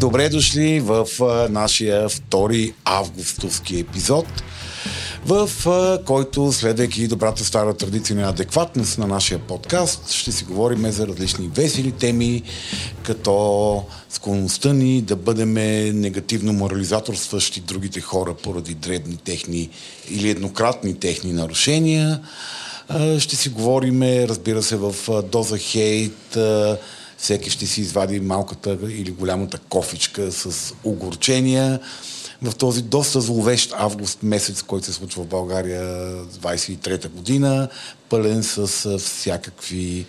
[0.00, 4.26] Добре дошли в а, нашия втори августовски епизод,
[5.26, 10.90] в а, който, следвайки добрата стара традиция на адекватност на нашия подкаст, ще си говорим
[10.90, 12.42] за различни весели теми,
[13.02, 15.52] като склонността ни да бъдем
[16.00, 19.70] негативно морализаторстващи другите хора поради дребни техни
[20.10, 22.20] или еднократни техни нарушения.
[22.88, 26.38] А, ще си говорим, разбира се, в доза хейт,
[27.18, 31.80] всеки ще си извади малката или голямата кофичка с огорчения.
[32.42, 35.82] В този доста зловещ август месец, който се случва в България
[36.24, 37.68] 23-та година,
[38.08, 40.06] пълен с всякакви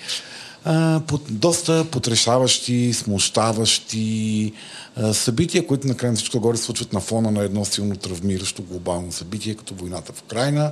[0.65, 4.53] а, под, доста потрешаващи, смущаващи
[4.95, 9.55] а, събития, които накрая всичко горе случват на фона на едно силно травмиращо глобално събитие,
[9.55, 10.71] като войната в Украина.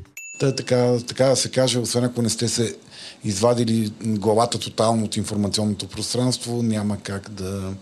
[0.41, 2.75] Та, така, така да се каже, освен ако не сте се
[3.23, 7.73] извадили главата тотално от информационното пространство, няма как да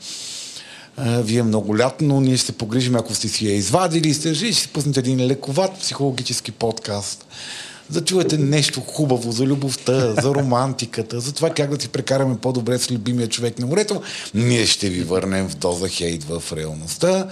[0.98, 2.22] а, ви е много лятно.
[2.22, 5.80] Ние ще се погрижим, ако сте си я извадили, сте ще си пуснете един лековат
[5.80, 7.28] психологически подкаст
[7.90, 12.80] да чуете нещо хубаво за любовта, за романтиката, за това как да си прекараме по-добре
[12.80, 14.02] с любимия човек на морето,
[14.34, 17.28] ние ще ви върнем в доза хейт в реалността.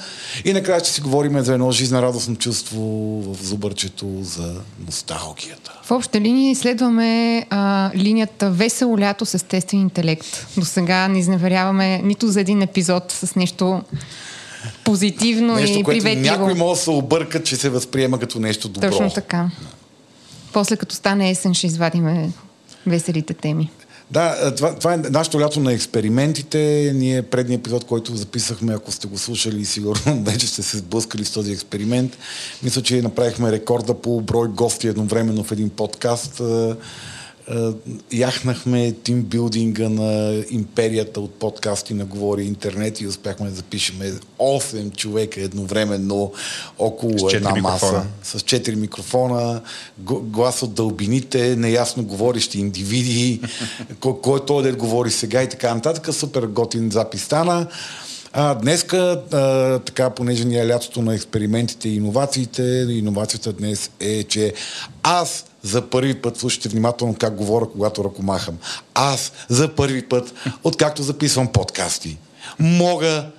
[0.45, 2.81] И накрая ще си говорим за едно жизнерадостно чувство
[3.22, 5.80] в зубърчето за носталгията.
[5.83, 10.47] В обща линия изследваме а, линията весело лято с естествен интелект.
[10.58, 13.81] До сега не изневеряваме нито за един епизод с нещо
[14.83, 16.38] позитивно нещо, и което приветливо.
[16.38, 18.89] някой може да се обърка, че се възприема като нещо добро.
[18.89, 19.50] Точно така.
[20.57, 22.29] После като стане есен ще извадиме
[22.88, 23.72] веселите теми.
[24.12, 26.91] Да, това, това е нашето лято на експериментите.
[26.95, 31.31] Ние предния епизод, който записахме, ако сте го слушали, сигурно вече сте се сблъскали с
[31.31, 32.18] този експеримент.
[32.63, 36.41] Мисля, че направихме рекорда по брой гости едновременно в един подкаст.
[38.12, 43.96] Яхнахме тимбилдинга на империята от подкасти на Говори Интернет и успяхме да запишем
[44.40, 46.31] 8 човека едновременно
[46.80, 47.86] около една маса.
[47.86, 48.06] микрофона.
[48.24, 49.62] С 4 микрофона,
[50.00, 53.41] глас от дълбините, неясно говорещи индивиди,
[54.00, 56.16] кой, кой е той да говори сега и така нататък.
[56.16, 57.68] Супер готин запис стана.
[58.34, 64.24] А, днеска, а, така, понеже ни е лятото на експериментите и иновациите, иновацията днес е,
[64.24, 64.53] че
[65.03, 68.57] аз за първи път, слушайте внимателно как говоря, когато ръкомахам,
[68.94, 72.18] аз за първи път, откакто записвам подкасти,
[72.59, 73.29] мога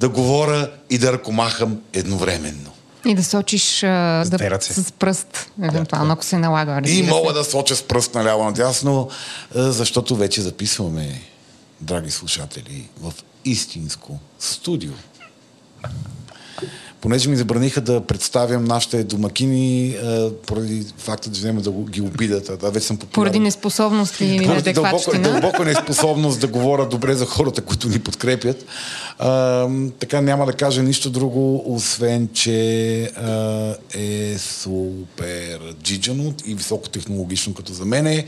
[0.00, 2.70] да говоря и да ръкомахам едновременно.
[3.04, 6.80] И да сочиш а, да, с пръст, евентуално, ако се налага.
[6.84, 7.02] И се.
[7.02, 9.08] мога да соча с пръст наляво надясно,
[9.54, 11.20] защото вече записваме,
[11.80, 13.12] драги слушатели, в
[13.44, 14.92] истинско студио.
[17.02, 22.48] Понеже ми забраниха да представям нашите домакини, а, поради факта, че няма да ги обидат,
[22.48, 23.14] а да вече съм популярен.
[23.14, 25.18] Поради неспособност дълбоко, неадекватщина.
[25.18, 28.64] дълбоко неспособност да говоря добре за хората, които ни подкрепят.
[29.18, 29.68] А,
[29.98, 37.72] така няма да кажа нищо друго, освен, че а, е супер джиджано и високотехнологично като
[37.72, 38.26] за мене.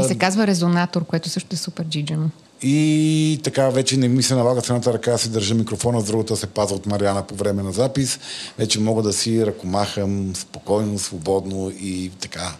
[0.00, 2.30] И се казва резонатор, което също е супер джиджано.
[2.62, 6.04] И така вече не ми се налага с едната ръка да си държа микрофона, с
[6.04, 8.18] другата се паза от Мариана по време на запис.
[8.58, 12.52] Вече мога да си ръкомахам спокойно, свободно и така.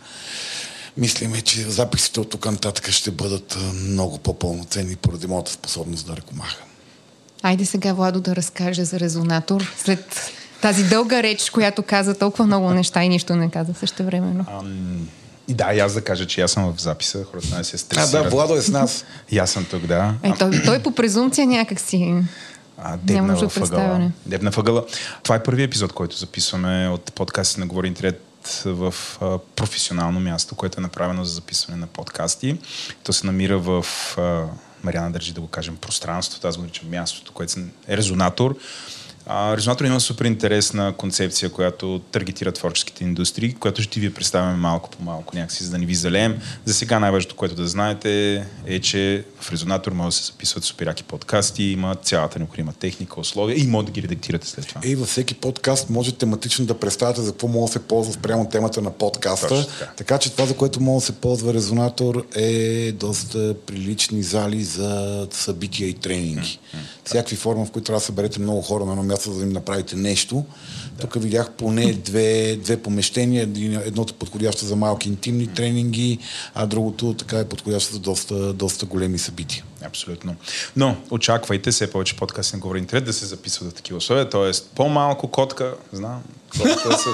[0.96, 6.66] Мислиме, че записите от тук нататък ще бъдат много по-пълноценни поради моята способност да ръкомахам.
[7.42, 10.32] Айде сега Владо да разкаже за резонатор след
[10.62, 14.44] тази дълга реч, която каза толкова много неща и нищо не каза също времено.
[15.50, 17.78] И да, и аз да кажа, че аз съм в записа, хората не се А,
[17.78, 18.24] стресират.
[18.24, 19.04] да, Владо е с нас.
[19.30, 20.14] И аз съм тук, да.
[20.22, 21.96] Е, той, той по презумпция някак си
[22.78, 23.70] А, Няма дебна нужда в от ъгъла.
[23.70, 24.10] представяне.
[24.26, 24.84] Дебна в ъгъла.
[25.22, 28.22] Това е първият епизод, който записваме от подкасти на Говори Интернет
[28.64, 32.58] в а, професионално място, което е направено за записване на подкасти.
[33.02, 33.86] То се намира в
[34.18, 34.44] а,
[34.82, 38.56] Мариана държи да го кажем пространството, аз го наричам мястото, което е резонатор.
[39.26, 44.90] А, Резонатор има супер интересна концепция, която таргетира творческите индустрии, която ще ви представяме малко
[44.90, 46.38] по малко някакси, за да ни ви залеем.
[46.64, 51.02] За сега най-важното, което да знаете е, че в Резонатор може да се записват суперяки
[51.04, 54.80] подкасти, има цялата необходима техника, условия и може да ги редактирате след това.
[54.84, 58.48] И във всеки подкаст може тематично да представяте за какво може да се ползва спрямо
[58.48, 59.48] темата на подкаста.
[59.48, 59.92] Точно така.
[59.96, 65.26] така че това, за което може да се ползва резонатор е доста прилични зали за
[65.30, 66.58] събития и тренинги.
[67.04, 69.52] Всякакви форми, в които трябва да съберете много хора на едно място, за да им
[69.52, 70.44] направите нещо.
[71.00, 73.42] Тук видях поне две, две помещения.
[73.84, 76.18] Едното е подходящо за малки интимни тренинги,
[76.54, 79.64] а другото така е подходящо за доста, доста големи събития.
[79.84, 80.36] Абсолютно.
[80.76, 84.50] Но очаквайте все повече подкасти на Говори Интернет да се записват в такива условия, т.е.
[84.74, 86.22] по-малко котка, знам,
[86.58, 87.10] котка са,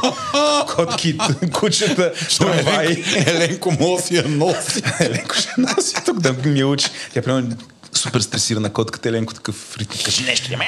[0.74, 1.18] котки,
[1.52, 3.04] кучета, трамваи.
[3.26, 4.82] Еленко да си я носи.
[5.00, 6.86] Еленко ще носи тук да ми учи.
[7.14, 7.56] Тя примерно
[7.92, 9.98] супер стресирана котката, Еленко такъв ритм.
[10.04, 10.66] Кажи нещо, ме?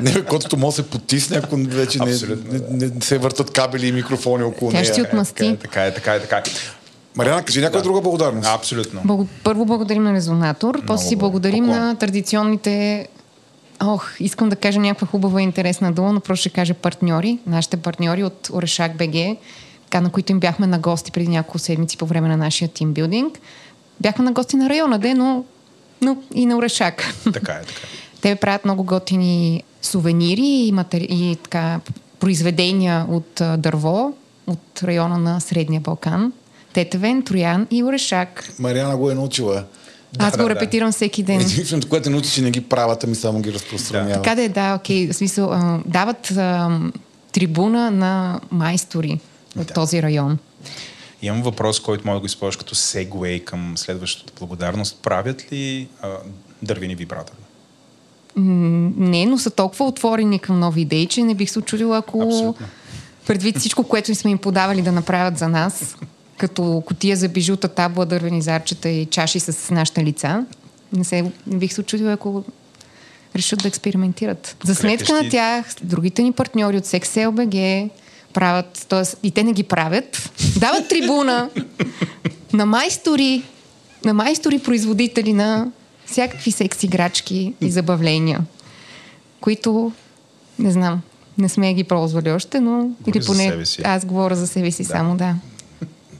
[0.00, 3.86] Не, котото може да се потисне, ако вече не, не, не, не се въртат кабели
[3.86, 4.84] и микрофони около Тя нея.
[4.84, 5.56] ще ти отмъсти.
[5.60, 6.42] Така е, така е, така е.
[7.16, 8.48] Мариана, кажи някаква друга благодарност.
[8.48, 9.00] Абсолютно.
[9.04, 9.26] Благо...
[9.44, 11.80] Първо благодарим на Резонатор, после си благодарим Поклон.
[11.80, 13.06] на традиционните
[13.82, 17.38] Ох, искам да кажа някаква хубава и интересна дума, но просто ще кажа партньори.
[17.46, 19.38] Нашите партньори от Орешак БГ,
[19.84, 23.38] така, на които им бяхме на гости преди няколко седмици по време на нашия тимбилдинг.
[24.00, 25.44] Бяхме на гости на района, де, но,
[26.00, 27.14] но и на Орешак.
[27.32, 27.62] Така е, така е.
[28.20, 31.06] Те правят много готини сувенири и, матери...
[31.10, 31.80] и така,
[32.20, 34.12] произведения от а, дърво
[34.46, 36.32] от района на Средния Балкан.
[36.72, 38.52] Тетевен, Троян и Орешак.
[38.58, 39.64] Мариана го е научила.
[40.18, 40.54] Аз да, го да.
[40.54, 41.40] репетирам всеки ден.
[41.40, 44.22] Единственото, което научи, че не ги правят, ами само ги разпространява.
[44.22, 45.08] Така да е, да, окей.
[45.08, 46.80] В смисъл, а, дават а,
[47.32, 49.20] трибуна на майстори
[49.58, 49.74] от Да.
[49.74, 50.38] този район.
[51.22, 54.98] Имам въпрос, който мога да го използваш като сегуей към следващата благодарност.
[55.02, 56.08] Правят ли а,
[56.62, 57.36] дървени вибратори?
[58.38, 62.66] Не, но са толкова отворени към нови идеи, че не бих се очудила, ако Абсолютно.
[63.26, 65.96] предвид всичко, което сме им подавали да направят за нас,
[66.36, 70.44] като котия за бижута, табла, дървени зарчета и чаши с нашите лица,
[70.92, 72.44] не, се, не бих се очудила, ако
[73.36, 74.56] решат да експериментират.
[74.64, 77.90] За сметка на тях, другите ни партньори от SexLBG
[78.32, 79.26] правят, т.е.
[79.26, 81.50] и те не ги правят, дават трибуна
[82.52, 83.42] на майстори,
[84.04, 85.70] на майстори производители на
[86.08, 88.40] всякакви секс играчки и забавления,
[89.40, 89.92] които,
[90.58, 91.02] не знам,
[91.38, 93.82] не сме ги ползвали още, но Говори или поне себе си.
[93.84, 94.88] аз говоря за себе си Да.
[94.88, 95.34] само, да.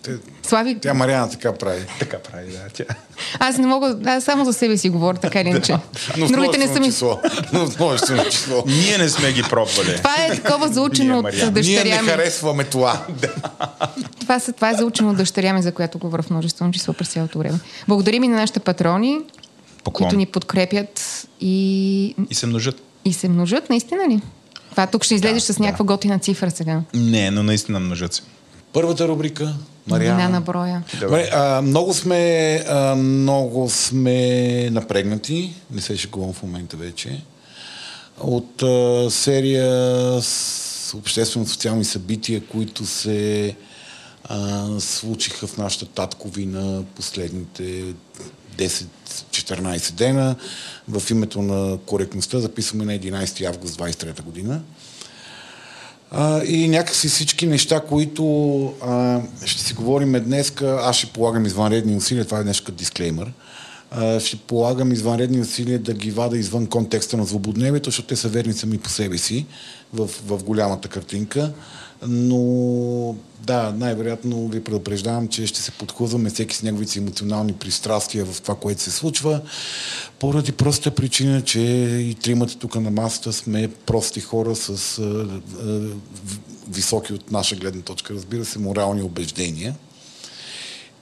[0.03, 1.87] Те- Слави, Тя Мариана така прави.
[1.99, 2.59] Така прави, да.
[2.75, 2.85] Тя.
[3.39, 5.77] аз не мога, аз само за себе си говоря, така или иначе.
[6.19, 6.87] Но Другите не са ми...
[6.87, 7.21] число.
[7.53, 8.63] Но в множествено число.
[8.67, 9.97] Ние не сме ги пробвали.
[9.97, 11.43] Това е такова заучено Ние, от Мариана.
[11.43, 12.09] Ние не дъщеря ми.
[12.09, 13.03] харесваме това.
[14.21, 17.09] Това, са, това е заучено от дъщеря ми, за която говоря в множествено число през
[17.09, 17.59] цялото време.
[17.89, 19.19] Благодарим и на нашите патрони,
[19.89, 20.09] Поклон.
[20.09, 21.01] които ни подкрепят
[21.41, 22.83] и, И се множат.
[23.05, 24.21] и се множат, наистина ли?
[24.71, 25.87] Това тук ще излезеш Да, с някаква да.
[25.87, 26.83] готина цифра сега.
[26.95, 28.23] Не, но наистина множат се.
[28.73, 29.55] Първата рубрика.
[29.87, 30.29] Мариана.
[30.29, 30.83] на броя.
[31.01, 32.21] Добре, а, много сме,
[32.69, 34.21] а, много сме
[34.71, 37.23] напрегнати, не се шегувам в момента вече,
[38.21, 39.73] от а, серия
[40.23, 43.55] с обществено-социални събития, които се
[44.25, 47.85] а, случиха в нашата татковина последните
[48.59, 50.37] 10-14 дена.
[50.89, 54.61] В името на коректността записваме на 11 август 23 година.
[56.11, 61.97] А, и някакси всички неща, които а, ще си говорим днес, аз ще полагам извънредни
[61.97, 63.33] усилия, това е днес като дисклеймър,
[63.91, 68.29] а, ще полагам извънредни усилия да ги вада извън контекста на злободневието, защото те са
[68.29, 69.47] верни сами по себе си
[69.93, 71.53] в, в голямата картинка.
[72.07, 73.17] Но
[73.47, 78.55] да, най-вероятно ви предупреждавам, че ще се подхлъзваме всеки с неговите емоционални пристрастия в това,
[78.55, 79.41] което се случва,
[80.19, 81.61] поради проста причина, че
[82.01, 85.81] и тримата тук на масата сме прости хора с а, а,
[86.71, 89.75] високи от наша гледна точка, разбира се, морални убеждения.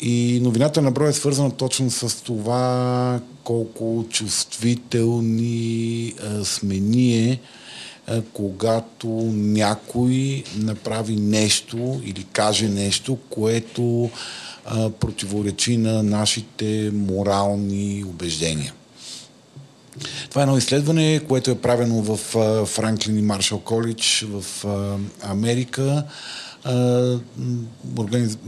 [0.01, 7.41] И новината на брой е свързана точно с това колко чувствителни а, сме ние,
[8.33, 14.11] когато някой направи нещо или каже нещо, което
[15.01, 18.73] противоречи на нашите морални убеждения.
[20.31, 22.17] Това е едно изследване, което е правено в
[22.67, 24.65] Франклин и Маршал Колидж в
[25.23, 26.05] Америка.
[27.99, 28.39] Организ...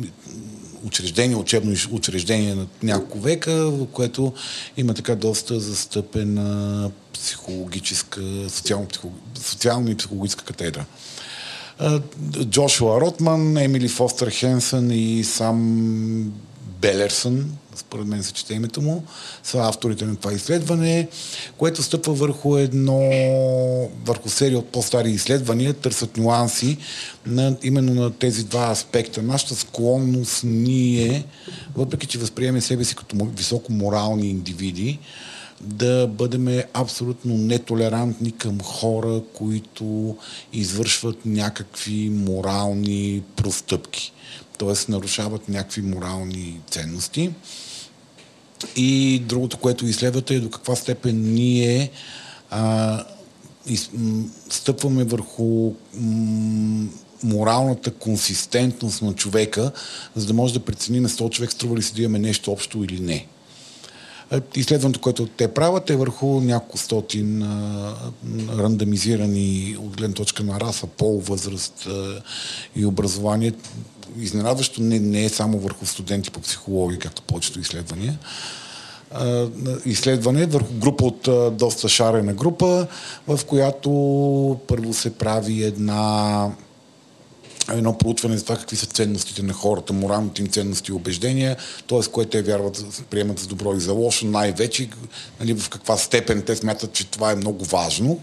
[0.84, 4.32] учреждение, учебно учреждение на няколко века, в което
[4.76, 9.10] има така доста застъпена психологическа, социално-психо-
[9.42, 10.84] социална и психологическа катедра.
[12.44, 16.32] Джошуа Ротман, Емили Фостер Хенсън и сам
[16.80, 19.04] Белерсън, според мен се чете името му,
[19.42, 21.08] са авторите на това изследване,
[21.58, 23.00] което стъпва върху едно,
[24.04, 26.76] върху серия от по-стари изследвания, търсят нюанси
[27.26, 29.22] на, именно на тези два аспекта.
[29.22, 31.24] Нашата склонност ние,
[31.76, 34.98] въпреки че възприеме себе си като високо морални индивиди,
[35.60, 40.16] да бъдем абсолютно нетолерантни към хора, които
[40.52, 44.12] извършват някакви морални простъпки.
[44.58, 44.90] Т.е.
[44.90, 47.30] нарушават някакви морални ценности.
[48.76, 51.90] И другото, което изследвате е до каква степен ние
[52.50, 53.04] а,
[53.66, 56.88] из, м, стъпваме върху м,
[57.22, 59.72] моралната консистентност на човека,
[60.16, 62.84] за да може да преценим с този човек струва ли се да имаме нещо общо
[62.84, 63.26] или не.
[64.54, 67.94] Изследването, което те правят е върху няколко стотин а,
[68.58, 72.22] рандомизирани от гледна точка на раса, пол, възраст а,
[72.76, 73.52] и образование.
[74.20, 78.18] Изненадващо не, не е само върху студенти по психология, както повечето изследвания.
[79.84, 82.86] Изследване върху група от доста шарена група,
[83.26, 83.90] в която
[84.66, 86.50] първо се прави една
[87.72, 91.56] едно проучване за това какви са ценностите на хората, моралните им ценности и убеждения,
[91.88, 92.10] т.е.
[92.12, 94.88] което те вярват, приемат за добро и за лошо, най-вече
[95.40, 98.20] нали, в каква степен те смятат, че това е много важно.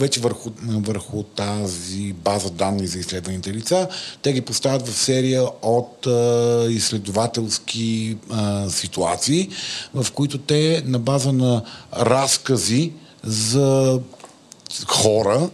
[0.00, 3.88] Вече върху, върху тази база данни за изследваните лица,
[4.22, 9.48] те ги поставят в серия от а, изследователски а, ситуации,
[9.94, 12.92] в които те на база на разкази
[13.24, 14.00] за
[14.86, 15.50] хора,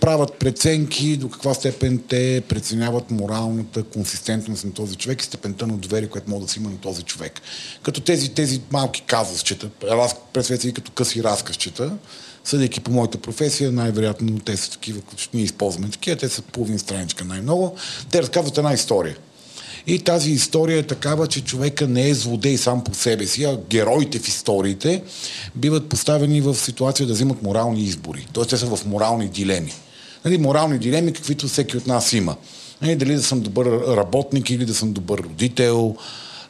[0.00, 5.76] правят преценки до каква степен те преценяват моралната консистентност на този човек и степента на
[5.76, 7.40] доверие, което може да си има на този човек.
[7.82, 9.70] Като тези, тези малки казусчета,
[10.58, 11.96] си като къси разказчета,
[12.44, 16.78] съдейки по моята професия, най-вероятно те са такива, които ние използваме такива, те са половин
[16.78, 17.76] страничка най-много.
[18.10, 19.16] Те разказват една история.
[19.86, 23.58] И тази история е такава, че човека не е злодей сам по себе си, а
[23.70, 25.02] героите в историите
[25.54, 28.26] биват поставени в ситуация да взимат морални избори.
[28.32, 29.72] Тоест те са в морални дилеми.
[30.24, 32.36] Нали, морални дилеми, каквито всеки от нас има.
[32.82, 35.96] Нали, дали да съм добър работник или да съм добър родител,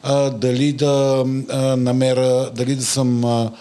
[0.03, 3.51] а, дали да а, намеря, дали да съм а,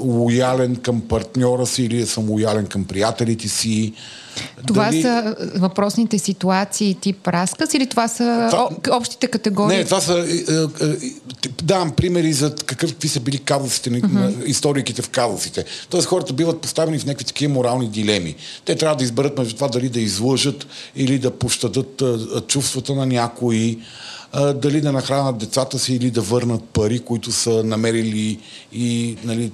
[0.00, 3.92] лоялен към партньора си или съм лоялен към приятелите си.
[4.66, 5.02] Това Дали...
[5.02, 8.96] са въпросните ситуации тип разказ или това са това...
[8.96, 9.78] общите категории?
[9.78, 10.26] Не, това са...
[11.62, 14.12] Давам примери за какъв, какви са били казусите, uh-huh.
[14.12, 15.64] на историките в казусите.
[15.88, 18.34] Тоест хората биват поставени в някакви такива морални дилеми.
[18.64, 20.66] Те трябва да изберат между това дали да излъжат
[20.96, 22.02] или да пощадат
[22.46, 23.78] чувствата на някои
[24.54, 28.40] дали да нахранят децата си или да върнат пари, които са намерили
[28.72, 29.52] и нали,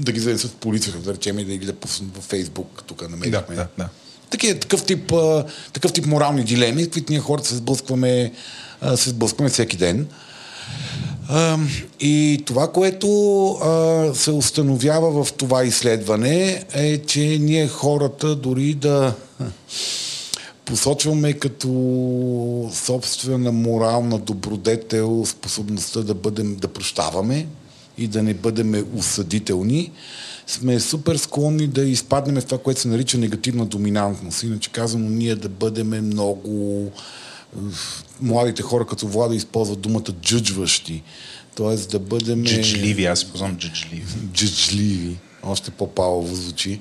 [0.00, 3.10] да ги занесат в полицията, да речем, и да ги да пуснат във Фейсбук, тук
[3.10, 3.30] намерихме.
[3.30, 3.88] Да, да, да.
[4.30, 5.12] Такива, такъв, тип,
[5.72, 8.32] такъв тип морални дилеми, които ние хората се сблъскваме,
[8.96, 10.06] се сблъскваме всеки ден.
[12.00, 13.06] И това, което
[14.14, 19.14] се установява в това изследване е, че ние хората дори да
[20.68, 27.46] посочваме като собствена морална добродетел способността да бъдем, да прощаваме,
[27.98, 29.92] и да не бъдем осъдителни,
[30.46, 34.42] сме супер склонни да изпаднем в това, което се нарича негативна доминантност.
[34.42, 36.90] Иначе казано, ние да бъдем много
[38.20, 41.02] младите хора като Влада използват думата джуджващи.
[41.54, 42.44] Тоест да бъдем...
[42.44, 44.04] Джуджливи, аз познам джуджливи.
[44.32, 45.16] Джуджливи.
[45.42, 46.80] Още по-палово звучи.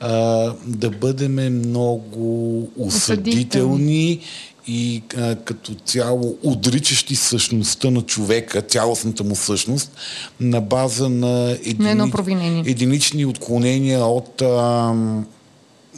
[0.00, 4.20] А, да бъдем много осъдителни
[4.66, 9.92] и а, като цяло отричащи същността на човека, цялостната му същност,
[10.40, 14.94] на база на едини, единични отклонения от а,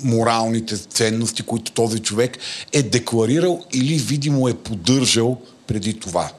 [0.05, 2.39] моралните ценности, които този човек
[2.73, 6.31] е декларирал или видимо е поддържал преди това.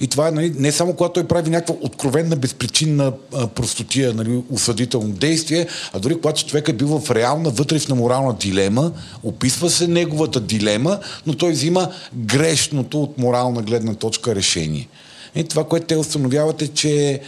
[0.00, 4.42] И това е нали, не само когато той прави някаква откровенна, безпричинна а, простотия, нали,
[4.50, 8.92] осъдително действие, а дори когато човек е бил в реална вътрешна морална дилема,
[9.22, 14.88] описва се неговата дилема, но той взима грешното от морална гледна точка решение.
[15.34, 17.20] И това, което те установяват е, че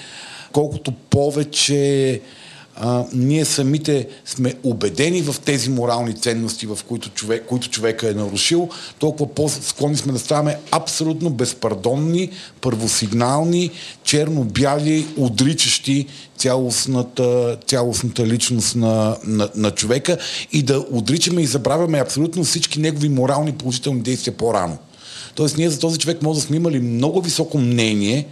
[0.52, 2.20] колкото повече
[2.82, 8.14] а, ние самите сме убедени в тези морални ценности, в които, човек, които човека е
[8.14, 8.68] нарушил,
[8.98, 13.70] толкова по-склонни сме да ставаме абсолютно безпардонни, първосигнални,
[14.04, 16.06] черно-бяли, отричащи
[16.36, 20.18] цялостната, цялостната личност на, на, на човека
[20.52, 24.78] и да отричаме и забравяме абсолютно всички негови морални положителни действия по-рано.
[25.34, 28.26] Тоест ние за този човек може да сме имали много високо мнение,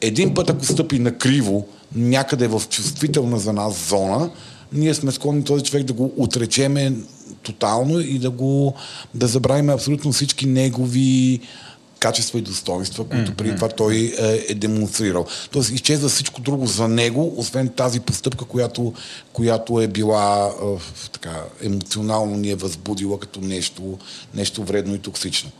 [0.00, 4.30] един път ако стъпи на криво, някъде в чувствителна за нас зона,
[4.72, 6.92] ние сме склонни този човек да го отречеме
[7.42, 8.74] тотално и да го
[9.14, 11.40] да забравим абсолютно всички негови
[11.98, 15.26] качества и достоинства, които преди това той е, е демонстрирал.
[15.50, 18.92] Тоест изчезва всичко друго за него, освен тази постъпка, която,
[19.32, 23.98] която е била е, така, емоционално ни е възбудила като нещо,
[24.34, 25.50] нещо вредно и токсично.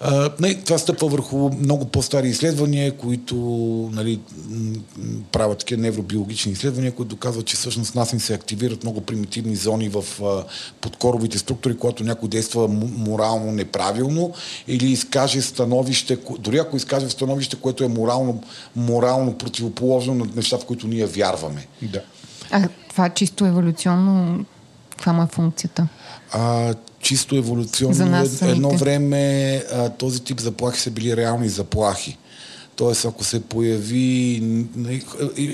[0.00, 3.36] А, не, това стъпва върху много по-стари изследвания, които
[3.92, 4.20] нали,
[5.32, 9.88] правят такива невробиологични изследвания, които доказват, че всъщност нас ни се активират много примитивни зони
[9.88, 10.44] в а,
[10.80, 14.32] подкоровите структури, когато някой действа морално неправилно
[14.68, 18.42] или изкаже становище, дори ако изкаже становище, което е морално,
[18.76, 21.66] морално противоположно на нещата, в които ние вярваме.
[21.82, 22.02] Да.
[22.50, 24.44] А това чисто еволюционно,
[24.90, 25.88] каква му е функцията?
[26.32, 26.74] А,
[27.06, 32.18] чисто еволюционно едно време а, този тип заплахи са били реални заплахи.
[32.76, 34.40] Тоест, ако се появи...
[34.76, 35.04] нали,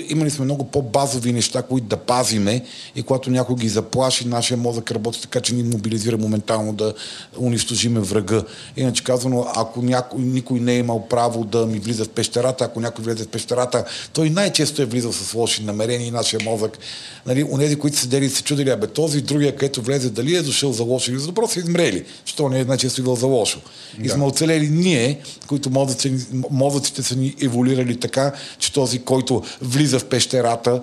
[0.09, 2.65] Имали сме много по-базови неща, които да пазиме
[2.95, 6.93] и когато някой ги заплаши, нашия мозък работи така, че ни мобилизира моментално да
[7.37, 8.43] унищожиме врага.
[8.77, 12.79] Иначе казано, ако някой, никой не е имал право да ми влиза в пещерата, ако
[12.79, 16.77] някой влезе в пещерата, той най-често е влизал с лоши намерения и нашия мозък.
[17.25, 20.73] Нали, онези, които седели и се чудили, абе този другия, където влезе, дали е дошъл
[20.73, 22.05] за лошо или за добро, са измрели.
[22.25, 23.59] Що не е най-често идвал за лошо.
[24.03, 26.13] И сме оцелели ние, които мозъци,
[26.49, 30.81] мозъците са ни еволюирали така, че този, който влиза в пещерата,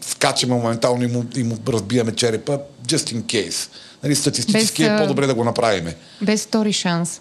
[0.00, 3.68] скачаме моментално и му, и му разбиваме черепа, just in case.
[4.02, 5.96] Нали, статистически Без, е по-добре да го направиме.
[6.22, 7.20] Без втори шанс.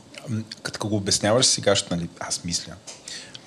[0.63, 2.73] Като го обясняваш сега, ще, нали, аз мисля.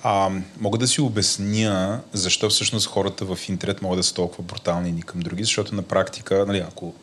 [0.03, 4.89] А, мога да си обясня защо всъщност хората в интернет могат да са толкова брутални
[4.89, 6.93] едни към други, защото на практика, нали, ако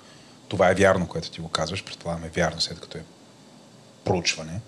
[0.49, 3.03] това е вярно, което ти го казваш, предполагаме е вярно, след като е
[4.05, 4.61] проучване,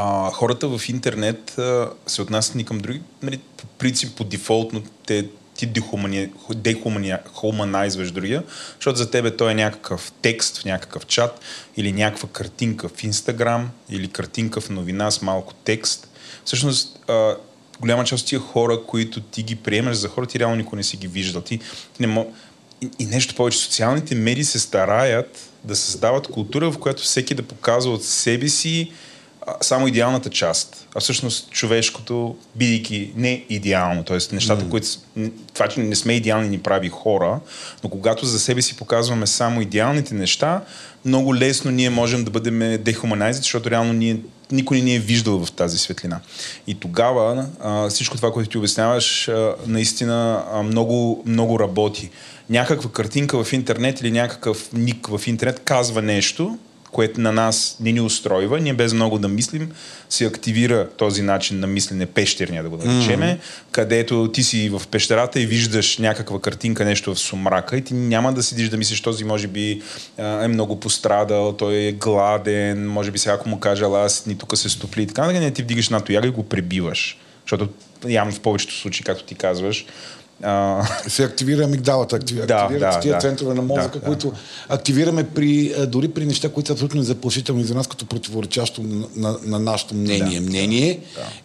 [0.00, 4.82] а, хората в интернет а, се отнасят ни към други, нали, по принцип, по дефолтно,
[5.06, 8.42] те, ти дехумани, дехумани, хуманайзваш другия,
[8.74, 11.40] защото за тебе той е някакъв текст в някакъв чат
[11.76, 16.08] или някаква картинка в Инстаграм или картинка в новина с малко текст.
[16.44, 17.36] Всъщност, а,
[17.80, 20.82] голяма част от тия хора, които ти ги приемаш за хора, ти реално никой не
[20.82, 21.42] си ги виждал.
[21.42, 22.34] Ти, ти не мог...
[22.82, 27.42] и, и нещо повече, социалните медии се стараят да създават култура, в която всеки да
[27.42, 28.92] показва от себе си
[29.60, 34.18] само идеалната част, а всъщност човешкото, бидейки не идеално, т.е.
[34.32, 34.68] нещата, mm.
[34.68, 34.88] които...
[35.54, 37.40] Това, че не сме идеални, ни прави хора,
[37.84, 40.62] но когато за себе си показваме само идеалните неща,
[41.04, 44.16] много лесно ние можем да бъдем дехуманайзит, защото реално ние,
[44.52, 46.20] никой не ни е виждал в тази светлина.
[46.66, 52.10] И тогава а, всичко това, което ти обясняваш, а, наистина а, много, много работи.
[52.50, 56.58] Някаква картинка в интернет или някакъв ник в интернет казва нещо,
[56.92, 59.70] което на нас не ни устройва, ние без много да мислим,
[60.08, 63.72] се активира този начин на мислене, пещерния да го наречеме, mm-hmm.
[63.72, 68.32] където ти си в пещерата и виждаш някаква картинка, нещо в сумрака и ти няма
[68.32, 69.82] да седиш да мислиш, този може би
[70.18, 74.38] е много пострадал, той е гладен, може би сега ако му каже, ала аз ни
[74.38, 77.18] тук се стопли и така, не ти вдигаш на тояга и го пребиваш.
[77.44, 77.68] Защото
[78.08, 79.86] явно в повечето случаи, както ти казваш,
[80.42, 83.20] а, се активира амигдалата, активира, Да, активират да, тия да.
[83.20, 84.06] центрове на мозъка, Да, да.
[84.06, 84.32] които
[84.68, 89.36] активираме при, дори при неща, които са абсолютно незаплашителни за нас, като противоречащо на, на,
[89.44, 90.40] на нашето мнение.
[90.40, 91.00] Да, мнение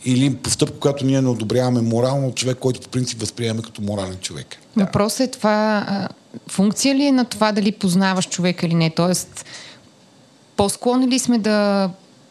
[0.06, 4.17] или постъпка, която ние не одобряваме морално от човек, който по принцип възприемаме като морален
[4.21, 4.58] човек.
[4.75, 5.86] Въпросът е това,
[6.47, 8.89] функция ли е на това дали познаваш човека или не?
[8.89, 9.45] Тоест,
[10.56, 11.89] по-склонни ли сме да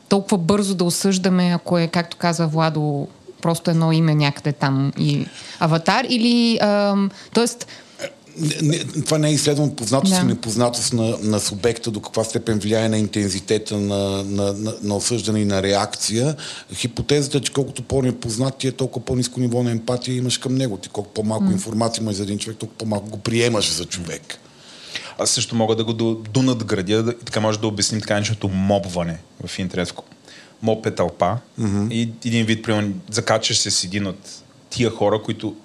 [0.09, 3.09] толкова бързо да осъждаме, ако е, както казва Владо,
[3.43, 5.27] просто едно име някъде там и
[5.61, 7.67] аватар, или, ам, тоест,
[8.39, 10.21] Не, не, това не е изследвано познатост Да.
[10.21, 14.97] и непознатост на, на субекта, до каква степен влияе на интензитета на, на, на, на
[14.97, 16.37] осъждане и на реакция.
[16.75, 20.77] Хипотезата е, че колкото по-непознат ти е, толкова по-низко ниво на емпатия имаш към него.
[20.77, 21.53] Ти колко по-малко mm.
[21.53, 24.23] информация имаш за един човек, толкова по-малко го приемаш за човек.
[25.19, 28.49] Аз също мога да го до- донадградя, да- и така може да обясним така нещото
[28.49, 29.93] мобване в интернет.
[30.63, 31.93] Моб е тълпа mm-hmm.
[31.93, 35.57] и един вид, примерно, закачаш се с един от тия хора, които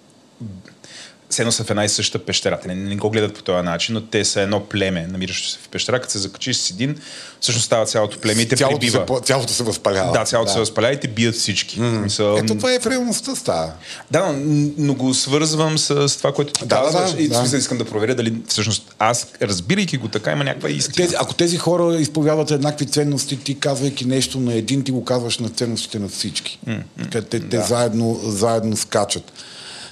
[1.30, 2.60] все едно са в една и съща пещера.
[2.60, 5.58] Те не, не го гледат по този начин, но те са едно племе, намиращо се
[5.60, 6.00] в пещера.
[6.00, 6.96] Като се закачиш с един,
[7.42, 9.06] всъщност става цялото племе и те Цялото прибива.
[9.10, 10.12] се, цялото се възпалява.
[10.12, 10.54] Да, цялото да.
[10.54, 11.80] се възпаля и те бият всички.
[11.80, 12.00] Mm.
[12.00, 13.72] Мисъл, Ето това е в реалността става.
[14.12, 17.12] да, но- но го свързвам с, това, което ти Да, да, казваш.
[17.12, 17.36] да, и в да.
[17.36, 20.96] смисъл искам да проверя дали всъщност аз, разбирайки го така, има някаква истина.
[20.96, 25.38] Тези, ако тези хора изповядват еднакви ценности, ти казвайки нещо на един, ти го казваш
[25.38, 26.60] на ценностите на всички.
[27.04, 29.32] Така, те те заедно, заедно скачат.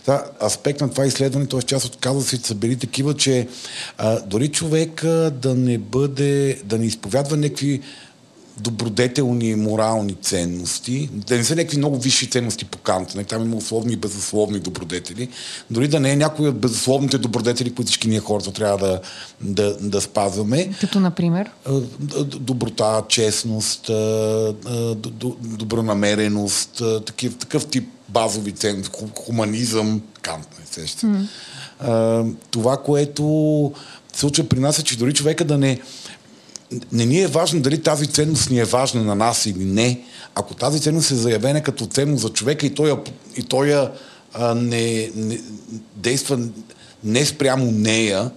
[0.05, 1.61] Да, аспект на това изследване, т.е.
[1.61, 3.47] част от казусите са били такива, че
[3.97, 7.81] а, дори човек а, да не бъде, да не изповядва някакви
[8.59, 13.43] добродетелни и морални ценности, да не са някакви много висши ценности по Кант, не, там
[13.43, 15.29] има условни и безусловни добродетели,
[15.71, 19.01] дори да не е някои от безусловните добродетели, които всички ние хората трябва да,
[19.41, 20.69] да, да спазваме.
[20.81, 21.49] Като, например?
[22.25, 23.91] Доброта, честност,
[25.41, 31.07] добронамереност, такив, такъв тип базови ценности, хуманизъм, Кант, не сеща.
[31.07, 32.35] Mm.
[32.51, 33.73] Това, което
[34.13, 35.79] се случва при нас е, че дори човека да не
[36.91, 40.01] не ни е важно дали тази ценност ни е важна на нас или не.
[40.35, 42.97] Ако тази ценност е заявена като ценност за човека и той, я,
[43.37, 43.91] и той я,
[44.33, 45.41] а, не, не,
[45.95, 46.39] действа
[47.03, 48.31] не спрямо нея,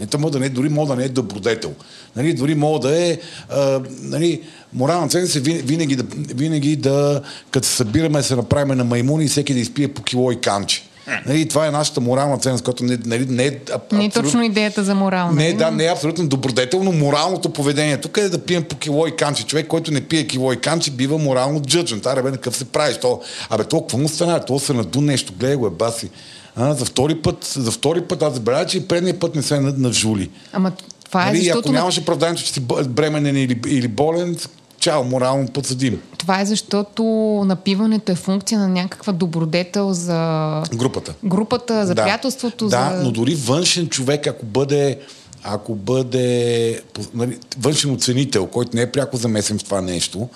[0.00, 1.72] не, то да не, дори може да не е добродетел.
[2.16, 7.66] Нали, дори може да е а, нали, морална ценност е винаги да, винаги да като
[7.66, 10.82] се събираме се направим на маймуни и всеки да изпие по кило и канче.
[11.26, 13.48] Нали, това е нашата морална ценност, която не, нали, не е...
[13.48, 15.32] Абсолютно, не е точно идеята за морална.
[15.32, 18.00] Не, да, не е абсолютно добродетелно моралното поведение.
[18.00, 19.46] Тук е да пием по кило и канче.
[19.46, 22.00] Човек, който не пие кило и канче, бива морално джъджен.
[22.00, 22.96] Та, бе, какъв се правиш?
[22.96, 24.44] То, абе, то, какво му стана?
[24.44, 26.10] То се наду нещо, гледай го е баси.
[26.56, 29.60] А, за втори път, за втори път аз забравя, че и предния път не се
[29.60, 30.30] на жули.
[30.52, 30.72] Ама
[31.04, 31.58] това е нали, защото...
[31.58, 34.36] Ако нямаше оправданието, че си бременен или, или болен,
[34.78, 36.00] чао, морално подсъдим.
[36.18, 37.02] Това е защото
[37.46, 41.14] напиването е функция на някаква добродетел за групата.
[41.24, 42.02] Групата, за да.
[42.02, 42.68] приятелството.
[42.68, 43.02] Да, за...
[43.02, 44.98] но дори външен човек, ако бъде
[45.44, 46.80] ако бъде
[47.14, 50.28] нали, външен оценител, който не е пряко замесен в това нещо,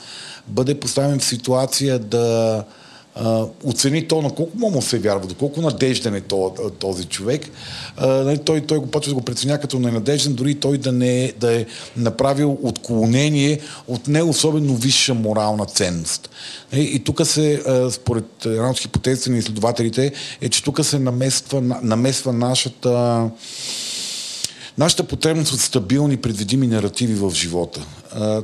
[0.46, 2.64] бъде поставен в ситуация да
[3.64, 7.48] Оцени то на колко му се вярва, доколко надежден е то, този човек.
[8.00, 11.61] Uh, той, той го почва да го преценя като ненадежден, дори той да, не, да
[11.61, 16.31] е направил отклонение от не особено висша морална ценност.
[16.72, 21.61] И, и тук се, според една от хипотезите на изследователите, е, че тук се намества,
[21.83, 23.24] намесва нашата
[24.78, 27.86] нашата потребност от стабилни, предвидими наративи в живота.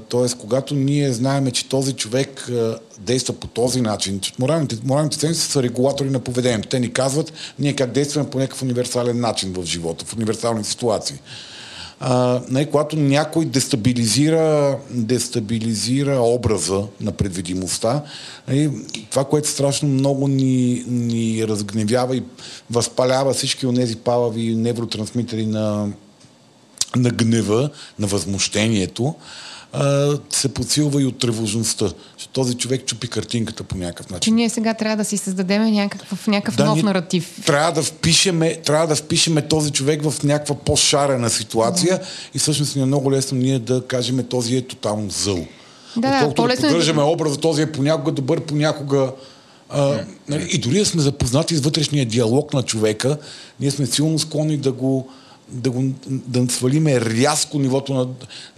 [0.09, 2.51] тоест, когато ние знаеме, че този човек
[2.99, 6.69] действа по този начин, че моралните, моралните ценности са регулатори на поведението.
[6.69, 11.17] Те ни казват ние как действаме по някакъв универсален начин в живота, в универсални ситуации.
[12.05, 18.03] А, не, когато някой дестабилизира, дестабилизира образа на предвидимостта,
[18.49, 18.71] не, нали,
[19.11, 22.23] това, което страшно много ни, ни разгневява и
[22.71, 25.89] възпалява всички от тези палави невротрансмитери на
[26.97, 29.15] на гнева, на възмущението,
[29.73, 31.91] а, се подсилва и от тревожността.
[32.17, 34.21] Че този човек чупи картинката по някакъв начин.
[34.21, 37.43] Че ние сега трябва да си създадем някакъв, някакъв да, нов наратив.
[37.47, 42.05] Трябва да, впишеме, трябва да впишеме този човек в някаква по-шарена ситуация да.
[42.35, 45.47] и всъщност ни е много лесно ние да кажем този е тотално зъл.
[45.97, 47.05] Да, Отколкото да, да поддържаме е...
[47.05, 49.13] образа, този е понякога добър, понякога
[49.69, 53.19] а, нали, и дори да сме запознати с вътрешния диалог на човека,
[53.61, 55.09] ние сме силно склонни да го
[55.49, 58.09] да, го, да свалиме рязко нивото на,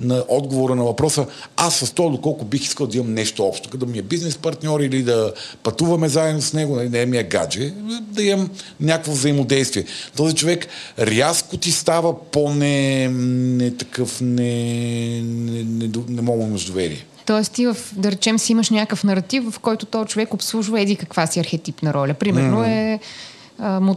[0.01, 3.87] на отговора на въпроса аз с това доколко бих искал да имам нещо общо, като
[3.87, 7.23] ми е бизнес партньор или да пътуваме заедно с него, нали, не е ми е
[7.23, 9.85] гадже, да имам някакво взаимодействие.
[10.16, 10.66] Този човек
[10.99, 17.07] рязко ти става по-не не такъв не, не, не, не мога на доверие.
[17.27, 20.97] Тоест ти, в, да речем, си имаш някакъв наратив, в който този човек обслужва еди
[20.97, 22.14] каква си архетипна роля.
[22.14, 22.68] Примерно mm.
[22.68, 23.01] е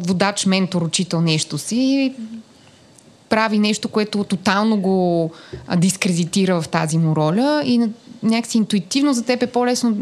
[0.07, 2.13] водач, ментор, учител, нещо си
[3.29, 5.31] прави нещо, което тотално го
[5.77, 7.81] дискредитира в тази му роля и
[8.23, 9.97] някакси интуитивно за теб е по-лесно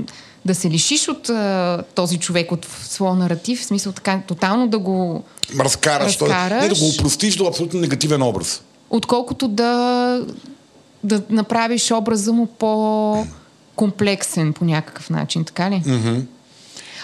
[0.45, 4.79] да се лишиш от а, този човек от своя наратив, в смисъл така тотално да
[4.79, 5.23] го
[5.59, 8.61] разкараш, разкараш не да го упростиш до абсолютно негативен образ.
[8.89, 10.21] Отколкото да,
[11.03, 15.83] да направиш образа му по-комплексен по някакъв начин, така ли?
[15.85, 16.21] Mm-hmm.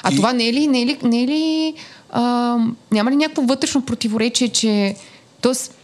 [0.03, 0.15] А и...
[0.15, 1.73] това не е ли, не е ли, не е ли
[2.10, 2.21] а,
[2.91, 4.95] няма ли някакво вътрешно противоречие, че
[5.41, 5.75] Тоест,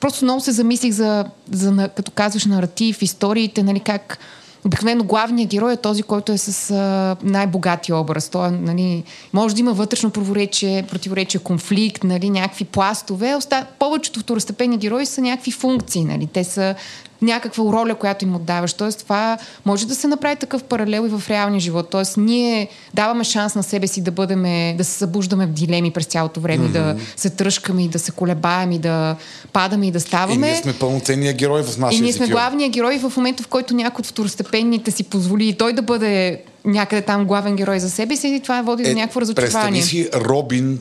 [0.00, 4.18] просто много се замислих за, за като казваш, наратив, историите, нали, как
[4.64, 8.28] Обикновено главният герой е този, който е с а, най-богатия образ.
[8.28, 13.34] Той, нали, може да има вътрешно противоречие, противоречие, конфликт, нали, някакви пластове.
[13.34, 13.66] Оста...
[13.78, 16.04] Повечето второстепенни герои са някакви функции.
[16.04, 16.26] Нали.
[16.26, 16.74] Те са
[17.22, 18.72] някаква роля, която им отдаваш.
[18.72, 21.90] Тоест, това може да се направи такъв паралел и в реалния живот.
[21.90, 24.42] Тоест, ние даваме шанс на себе си да бъдем,
[24.76, 26.94] да се събуждаме в дилеми през цялото време, mm-hmm.
[26.94, 29.16] да се тръжкаме и да се колебаем и да
[29.52, 30.46] падаме и да ставаме.
[30.46, 33.48] И ние сме пълноценния герой в нашия И ние сме главния герой в момента, в
[33.48, 37.90] който някой от второстепенните си позволи и той да бъде някъде там главен герой за
[37.90, 39.80] себе си и това води е, до някакво разочарование.
[39.80, 40.80] Представи си Робин,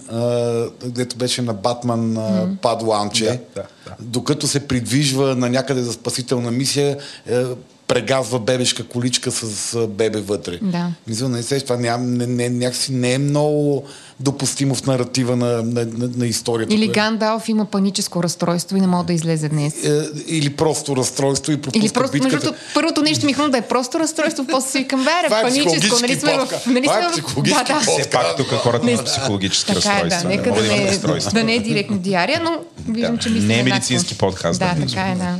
[0.81, 2.57] където беше на Батман mm.
[2.57, 3.95] Падланче, да, да, да.
[3.99, 7.43] докато се придвижва на някъде за спасителна мисия, е,
[7.89, 10.59] прегазва бебешка количка с бебе вътре.
[10.61, 10.87] Да.
[11.07, 13.83] Мисля, не се, това ням, не, не, някакси не е много
[14.19, 16.75] допустимо в наратива на, на, на, на историята.
[16.75, 19.85] Или Гандалф има паническо разстройство и не може да излезе днес.
[19.85, 22.35] Е, или просто разстройство и пропуска Или просто, битката.
[22.35, 26.19] между първото нещо ми хрумна да е просто разстройство, после си Това е паническо, нали
[26.19, 26.47] сме в...
[26.67, 27.11] Нали е сме в...
[27.11, 27.79] психологически да, да.
[27.79, 30.29] Все пак тук хората Не- имат психологически Така е, да, разстройства.
[30.29, 31.31] нека да не, е, разстройства.
[31.31, 32.59] да не е директно диария, но
[32.93, 33.21] виждам, Да.
[33.21, 34.85] че мислим Не е медицински подкаст, Да, да.
[34.87, 35.35] така е, да.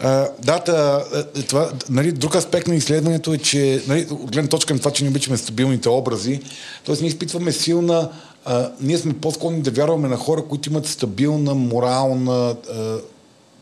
[0.00, 1.04] А, да, та,
[1.36, 4.90] е, това, нали, друг аспект на изследването е, че нали, от гледна точка на това,
[4.90, 6.40] че ние обичаме стабилните образи,
[6.86, 6.94] т.е.
[7.00, 8.10] ние изпитваме силна,
[8.44, 12.96] а, ние сме по-склонни да вярваме на хора, които имат стабилна морална а,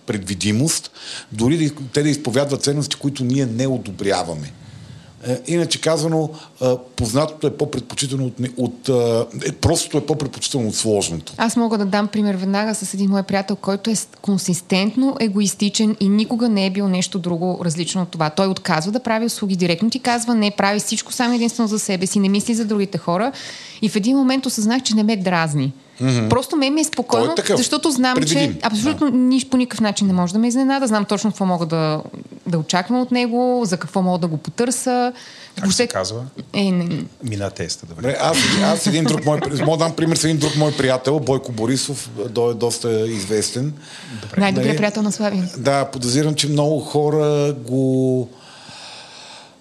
[0.07, 0.91] предвидимост,
[1.33, 4.53] дори да, те да изповядват ценности, които ние не одобряваме.
[5.29, 8.89] Е, Иначе казано, а, познатото е по-предпочитано от, от
[9.47, 11.33] е, простото е по-предпочитано от сложното.
[11.37, 16.09] Аз мога да дам пример веднага с един мой приятел, който е консистентно егоистичен и
[16.09, 18.31] никога не е бил нещо друго различно от това.
[18.31, 22.07] Той отказва да прави услуги, директно ти казва, не прави всичко само единствено за себе
[22.07, 23.33] си, не мисли за другите хора.
[23.83, 25.73] И в един момент осъзнах, че не ме дразни.
[26.03, 26.29] Mm-hmm.
[26.29, 27.57] Просто ме ми е спокойно, е такъв.
[27.57, 28.53] защото знам, Предвидим.
[28.55, 29.17] че абсолютно да.
[29.17, 30.87] нищо по никакъв начин не може да ме изненада.
[30.87, 32.03] Знам точно какво мога да,
[32.47, 35.13] да очаквам от него, за какво мога да го потърса.
[35.61, 36.25] Как се казва?
[36.55, 38.03] Е, не, Мина теста, добре.
[38.03, 41.21] Добре, аз, аз един друг мой, мога да дам пример с един друг мой приятел,
[41.21, 43.73] Бойко Борисов, той е доста известен.
[44.37, 44.77] най-добрият Нали?
[44.77, 45.43] приятел на Слави.
[45.59, 48.29] Да, подозирам, че много хора го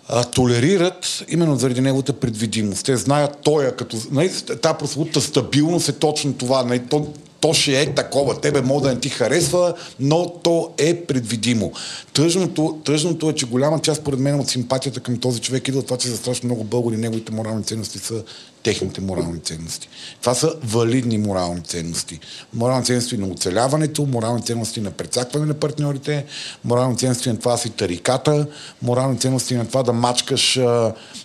[0.07, 2.85] а, толерират именно заради неговата предвидимост.
[2.85, 3.97] Те знаят той, като...
[4.11, 6.63] Нали, тази прословута стабилност е точно това.
[6.63, 7.07] Нали, то,
[7.39, 8.41] то ще е такова.
[8.41, 11.71] Тебе може да не ти харесва, но то е предвидимо.
[12.13, 15.85] Тъжното, тъжното е, че голяма част, според мен, от симпатията към този човек идва от
[15.85, 18.23] това, че за страшно много българи неговите морални ценности са
[18.65, 19.89] техните морални ценности.
[20.21, 22.19] Това са валидни морални ценности.
[22.53, 26.25] Морални ценности на оцеляването, морални ценности на прецакване на партньорите,
[26.63, 28.47] морални ценности на това да си тариката,
[28.81, 30.53] морални ценности на това да мачкаш,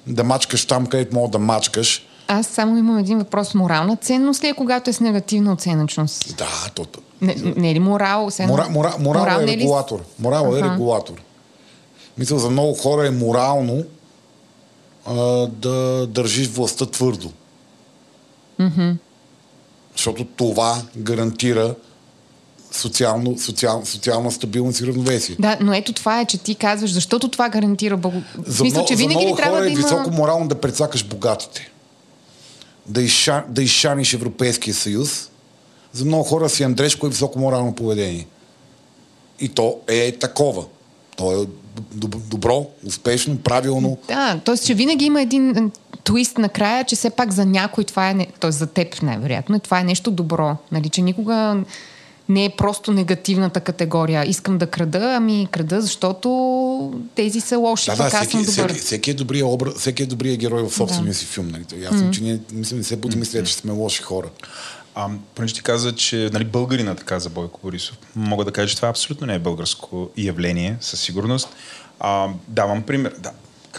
[0.06, 2.06] да мачкаш там, където мога да мачкаш.
[2.28, 3.54] Аз само имам един въпрос.
[3.54, 6.36] Морална ценност ли е, когато е с негативна оценъчност?
[6.36, 6.86] Да, то.
[7.20, 8.28] Не, не е ли морал?
[8.38, 10.02] Едно- Мора, мора, морал морал е регулатор.
[10.18, 11.14] Морал е регулатор.
[12.18, 13.84] Мисля, за много хора е морално
[15.06, 17.32] а, да държиш властта твърдо.
[19.96, 21.74] Защото това гарантира
[22.72, 25.36] социално, социал, социална стабилност и равновесие.
[25.38, 28.22] Да, но ето това е, че ти казваш, защото това гарантира благо...
[28.38, 29.82] В За, много, че за винаги много трябва хора да е има...
[29.82, 31.70] високо морално да прецакаш богатите.
[32.86, 35.30] Да, изша, да изшаниш Европейския съюз.
[35.92, 38.26] За много хора си Андрешко е високо морално поведение.
[39.40, 40.64] И то е такова.
[41.16, 41.46] То е
[42.30, 43.98] добро, успешно, правилно.
[44.08, 44.56] Да, т.е.
[44.56, 45.70] че винаги има един
[46.04, 48.26] твист накрая, че все пак за някой това е, не...
[48.40, 48.52] т.е.
[48.52, 50.56] за теб най-вероятно, това е нещо добро.
[50.72, 51.56] Нали, че никога
[52.30, 54.28] не е просто негативната категория.
[54.28, 58.72] Искам да крада, ами крада, защото тези са лоши, Да, да, аз съм добър.
[58.72, 61.48] всеки, всеки, е добрия образ, всеки е добрия герой в собствения си филм.
[61.48, 61.64] Нали?
[61.82, 64.28] Ясно, че ние мисля, не се буди мисля, че сме лоши хора.
[65.00, 68.76] А, понеже ти каза, че нали, българина така за Бойко Борисов, мога да кажа, че
[68.76, 71.48] това абсолютно не е българско явление, със сигурност.
[72.00, 73.14] А, давам пример.
[73.18, 73.32] Да,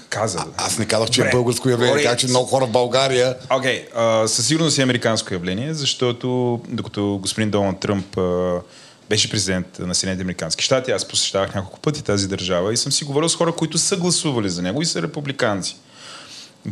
[0.10, 0.38] каза.
[0.58, 1.38] А, аз не казах, че е Добре.
[1.38, 5.34] българско явление, Говори- така че много хора в България Окей, okay, със сигурност е американско
[5.34, 8.62] явление, защото докато господин Доналд Тръмп а,
[9.10, 13.04] беше президент на Съединените американски щати, аз посещавах няколко пъти тази държава и съм си
[13.04, 15.76] говорил с хора, които са гласували за него и са републиканци.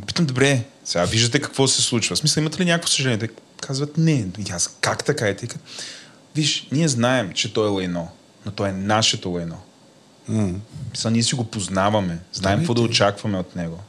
[0.08, 2.16] Питам, добре, сега виждате какво се случва.
[2.16, 3.30] В смисъл, имате ли някакво съжаление?
[3.62, 4.28] Казват, не.
[4.48, 5.36] И аз, как така е?
[5.36, 5.60] Казват,
[6.36, 8.08] Виж, ние знаем, че той е лайно,
[8.45, 9.58] но той е нашето лайно.
[10.28, 10.54] М.
[10.91, 13.80] Мисля, ние си го познаваме, знаем Да, какво да очакваме от него.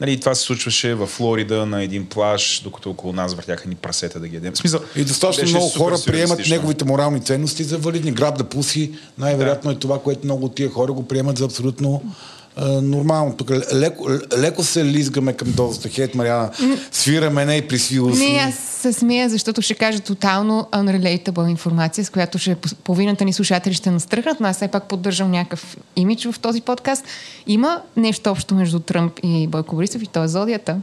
[0.00, 4.20] Нали, това се случваше в Флорида на един плаж, докато около нас въртяха ни прасета
[4.20, 4.56] да ги ядем.
[4.56, 8.12] Смисъл, И достатъчно много хора приемат неговите морални ценности за валидни.
[8.12, 12.14] Граб да пуси, най-вероятно е това, което много от тия хора го приемат за абсолютно
[12.62, 13.34] нормално.
[13.36, 15.88] Тук леко, леко се лизгаме към дозата.
[15.88, 16.50] Хейт, Мариана,
[16.92, 18.32] свираме не и присвила си.
[18.32, 23.32] Не, аз се смея, защото ще кажа тотално unrelatable информация, с която ще, половината ни
[23.32, 27.04] слушатели ще настръхнат, но аз все пак поддържам някакъв имидж в този подкаст.
[27.46, 30.76] Има нещо общо между Тръмп и Бойко Борисов и то е зодията.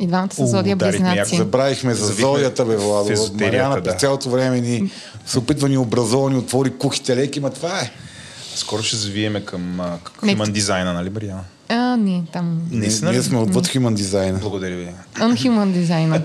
[0.00, 1.36] И двамата са зодия близнаци.
[1.36, 3.10] Забравихме за зодията, бе, в Владо.
[3.40, 3.82] Мариана да.
[3.82, 4.90] през цялото време ни
[5.26, 7.90] се опитва ни образова, ни отвори кухите леки, ма това е.
[8.54, 10.36] Скоро ще завиеме към а, к- Не.
[10.36, 11.44] human дизайна, нали, Мариана?
[11.68, 12.62] А, не, там...
[12.70, 13.14] Ние, Наистина ли?
[13.14, 14.38] ние сме отвъд human дизайна.
[14.38, 14.88] Благодаря ви.
[15.14, 16.22] Unhuman дизайна.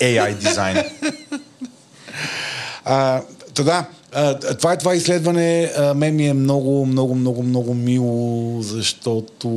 [0.00, 0.76] AI дизайн.
[2.84, 3.22] А,
[3.54, 5.70] та да, а, това е това изследване.
[5.96, 9.48] Мен ми е много, много, много, много мило, защото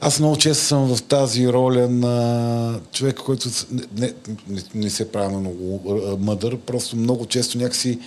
[0.00, 4.12] Аз много често съм в тази роля на човек, който не, не,
[4.48, 5.80] не, не се прави на много
[6.20, 7.98] мъдър, просто много често някакси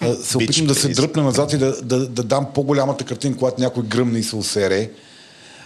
[0.00, 3.60] а, се опитвам да се дръпна назад и да, да, да дам по-голямата картина, когато
[3.60, 4.90] някой гръмне и се усере.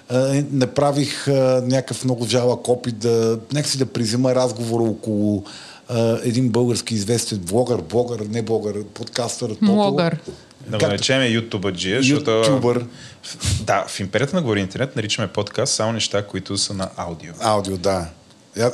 [0.08, 5.44] А, направих а, някакъв много жалък опит да, някакси да призема разговора около
[5.88, 9.56] а, един български известен блогър, блогър, не блогър, подкастър.
[9.62, 10.20] Блогър.
[10.66, 12.30] Да го наречем ютубъджия, защото...
[12.30, 12.86] Ютубър.
[13.60, 17.32] Да, в империята на Говори Интернет наричаме подкаст само неща, които са на аудио.
[17.40, 18.06] Аудио, да.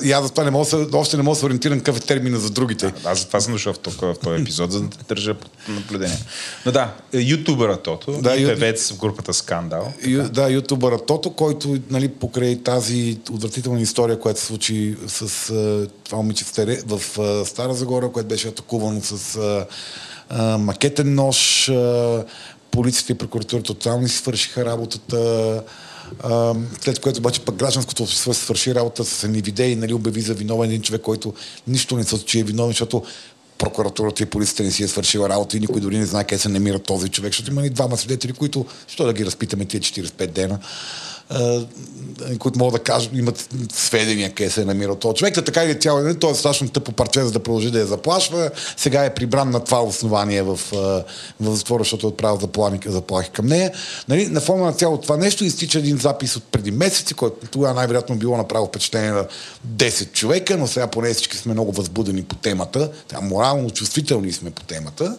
[0.04, 2.38] И аз затова не мога, да още не мога да се ориентирам какъв е термина
[2.38, 2.92] за другите.
[3.04, 6.18] Аз затова съм дошъл в, тук, в този епизод, за да държа под наблюдение.
[6.66, 9.92] Но да, ютубъра Тото, Да, да, и певец в групата Скандал.
[10.06, 15.86] Ю, да, ютубъра Тото, който нали, покрай тази отвратителна история, която се случи с а,
[16.04, 16.44] това момиче
[16.86, 19.38] в, а, Стара Загора, което беше атакувано с
[20.58, 21.70] макетен нож.
[22.70, 25.62] Полицията и прокуратурата тотално не си свършиха работата.
[26.80, 30.70] След което обаче пък гражданското общество свърши работа с едни видеи, нали, обяви за виновен
[30.70, 31.34] един човек, който
[31.68, 33.02] нищо не се че е виновен, защото
[33.58, 36.48] прокуратурата и полицията не си е свършила работа и никой дори не знае къде се
[36.48, 40.26] намира този човек, защото има и двама свидетели, които, що да ги разпитаме тия 45
[40.26, 40.58] дена,
[42.38, 45.34] които могат да кажат, имат сведения къде се е намирал този човек.
[45.34, 47.86] Та така или цяло, нали, той е достатъчно тъпо парче, за да продължи да я
[47.86, 48.50] заплашва.
[48.76, 50.76] Сега е прибран на това основание в, а,
[51.40, 53.72] в затвора, защото е отправил заплахи, заплахи към нея.
[54.08, 57.74] Нали, на фона на цялото това нещо изтича един запис от преди месеци, който тогава
[57.74, 59.26] най-вероятно било направо впечатление на
[59.68, 62.90] 10 човека, но сега поне всички сме много възбудени по темата.
[63.08, 65.18] Тя, морално чувствителни сме по темата.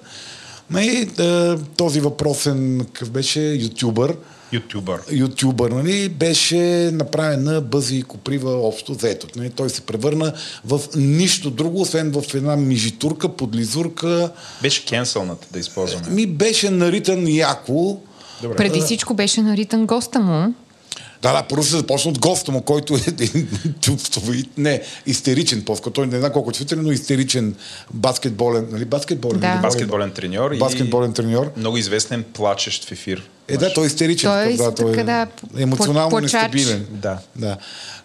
[0.78, 4.15] И, е, този въпросен, какъв беше, ютубър,
[4.51, 5.01] Ютубър.
[5.12, 9.27] ютубър, нали, беше направен на бъзи и коприва общо взето.
[9.36, 10.33] Нали, той се превърна
[10.65, 14.31] в нищо друго, освен в една мижитурка, подлизурка.
[14.62, 16.10] Беше кенселната, да използваме.
[16.10, 17.97] Ми беше наритан яко.
[18.41, 18.55] Добре.
[18.55, 20.53] Преди всичко беше наритан госта му.
[21.21, 22.99] Да, да, първо се започна от госта му, който е
[24.58, 25.93] не, истеричен, по-скоро.
[25.93, 27.56] Той не знам колко е чувствителен, но истеричен
[27.93, 29.39] баскетболен, нали, баскетболен?
[29.39, 29.47] Да.
[29.47, 31.51] или Баскетболен треньор и Баскетболен треньор.
[31.58, 33.30] много известен плачещ в ефир.
[33.47, 34.30] Е, да, той е истеричен.
[34.32, 35.27] Той е да, той така, да,
[35.60, 36.34] е емоционално плачач.
[36.34, 36.88] нестабилен.
[36.89, 37.17] Да.
[37.36, 37.58] да.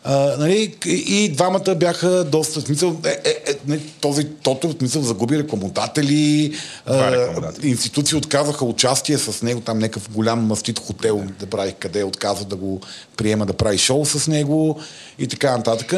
[0.05, 5.39] А, нали, и, двамата бяха доста, смисъл, е, е, е, не, този тото, смисъл, загуби
[5.39, 6.55] рекламодатели,
[6.89, 7.69] рекламодатели.
[7.69, 12.57] институции отказаха участие с него, там някакъв голям мастит хотел да прави, къде отказва да
[12.57, 12.81] го
[13.17, 14.81] приема да прави шоу с него
[15.19, 15.95] и така нататък.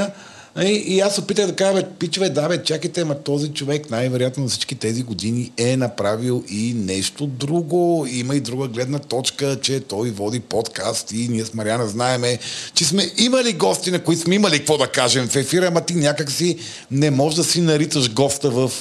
[0.63, 4.43] И, и аз опитах да кажа, бе, пичове, да, бе, чакайте, ама този човек най-вероятно
[4.43, 8.07] на всички тези години е направил и нещо друго.
[8.11, 12.39] Има и друга гледна точка, че той води подкаст и ние с Мариана знаеме,
[12.75, 15.95] че сме имали гости, на които сме имали какво да кажем в ефира, ама ти
[15.95, 16.59] някак си
[16.91, 18.73] не можеш да си нариташ госта в,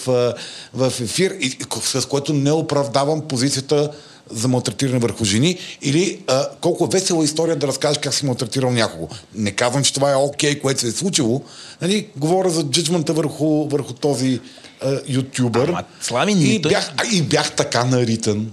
[0.73, 3.91] в ефир, и, с което не оправдавам позицията
[4.31, 8.71] за малтретиране върху жени или а, колко е весела история да разкажеш как си малтретирал
[8.71, 9.09] някого.
[9.35, 11.43] Не казвам, че това е окей, което се е случило.
[11.81, 14.39] Нали, говоря за джиджмента върху, върху този
[14.81, 15.67] а, ютубър.
[15.67, 18.51] Ама, Слави, ние и, той- бях, и бях така наритан.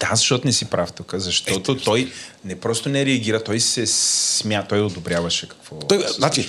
[0.00, 2.12] Да, защото не си прав тук, защото той
[2.44, 5.78] не просто не реагира, той се смя, той одобряваше какво.
[5.78, 6.48] Той, значи,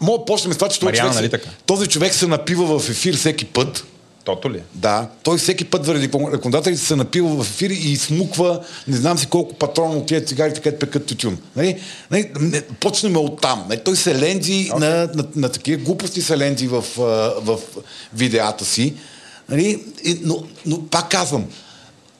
[0.00, 1.50] мога почнем с това, че Мариана, човек, нали се, така?
[1.66, 3.84] този човек се напива в ефир всеки път.
[4.24, 4.62] Тото ли?
[4.74, 9.26] Да, той всеки път заради рекомендателите се напива в ефири и измуква не знам си
[9.26, 11.38] колко патрона от тия цигари, където пекат тютюн.
[11.56, 11.80] Нали?
[12.10, 12.30] Нали?
[12.40, 13.64] не- Почнем от там.
[13.68, 13.80] Нали?
[13.84, 14.78] Той се ленди okay.
[14.78, 17.02] на, на, на, такива глупости се ленди в, а,
[17.40, 17.58] в
[18.14, 18.94] видеята си.
[19.48, 19.84] Нали?
[20.22, 21.44] Но, но пак казвам,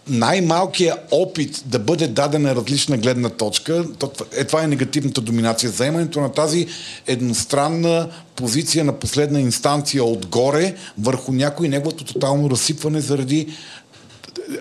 [0.09, 5.71] най-малкият опит да бъде дадена различна гледна точка, то, е, това е негативната доминация.
[5.71, 6.67] Заемането на тази
[7.07, 13.47] едностранна позиция на последна инстанция отгоре върху някой неговото тотално разсипване заради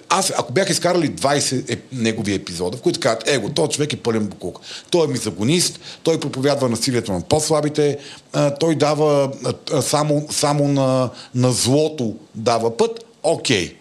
[0.10, 3.98] аз, ако бях изкарали 20 е, негови епизода, в които казват, его, този човек е
[3.98, 4.60] пълен букук.
[4.90, 7.98] Той е мизагонист, той проповядва насилието на по-слабите,
[8.34, 9.32] а, той дава
[9.72, 13.76] а, само, само на, на злото дава път, окей.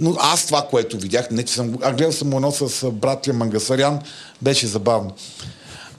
[0.00, 1.74] Но аз това, което видях, не че съм...
[1.82, 4.00] А гледал съм едно с а, братия Мангасарян,
[4.42, 5.12] беше забавно.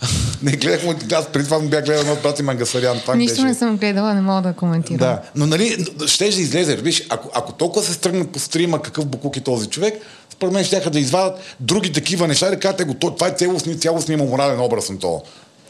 [0.41, 3.01] не гледах му, аз преди това бях гледал едно с братия Мангасарян.
[3.15, 3.43] Нищо беше...
[3.43, 4.97] не съм гледала, не мога да коментирам.
[4.97, 6.75] Да, но нали, ще да излезе.
[6.75, 10.63] Виж, ако, ако толкова се стръгне по стрима какъв букук е този човек, според мен
[10.63, 14.89] ще да извадят други такива неща и да кажат, това е цялостни, цялостния морален образ
[14.89, 15.19] на това.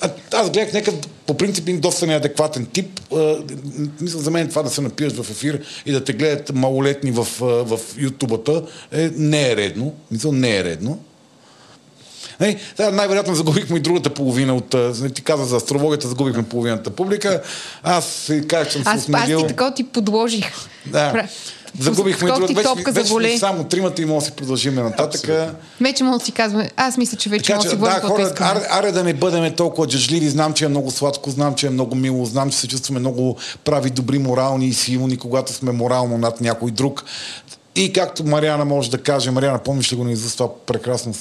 [0.02, 3.00] А, аз гледах някакъв, по принцип, един доста неадекватен тип.
[3.16, 3.36] А,
[4.02, 7.28] мисля, за мен това да се напиеш в ефир и да те гледат малолетни в,
[7.42, 9.94] в ютубата е, не е редно.
[10.12, 11.00] Мисля, не е редно.
[12.40, 14.76] Нали, сега най-вероятно загубихме и другата половина от...
[15.14, 17.42] Ти каза за астрологията, загубихме половината публика.
[17.84, 19.42] Аз казах, че съм се Аз, аз осмелил.
[19.42, 20.52] ти така ти подложих.
[20.86, 21.28] Да.
[21.80, 22.48] Загубихме друг.
[22.48, 25.30] Вече, топка вече сме само тримата и може да си продължим нататък.
[25.82, 28.08] Вече мога да си казваме, аз мисля, че вече Така мога да че, си да,
[28.08, 30.30] хора, аре, аре да не бъдем толкова джажливи.
[30.30, 33.38] Знам, че е много сладко, знам, че е много мило, знам, че се чувстваме много
[33.64, 37.06] прави, добри, морални и силни, когато сме морално над някой друг.
[37.76, 41.14] И както Мариана може да каже, Мариана, помниш ли го за това прекрасно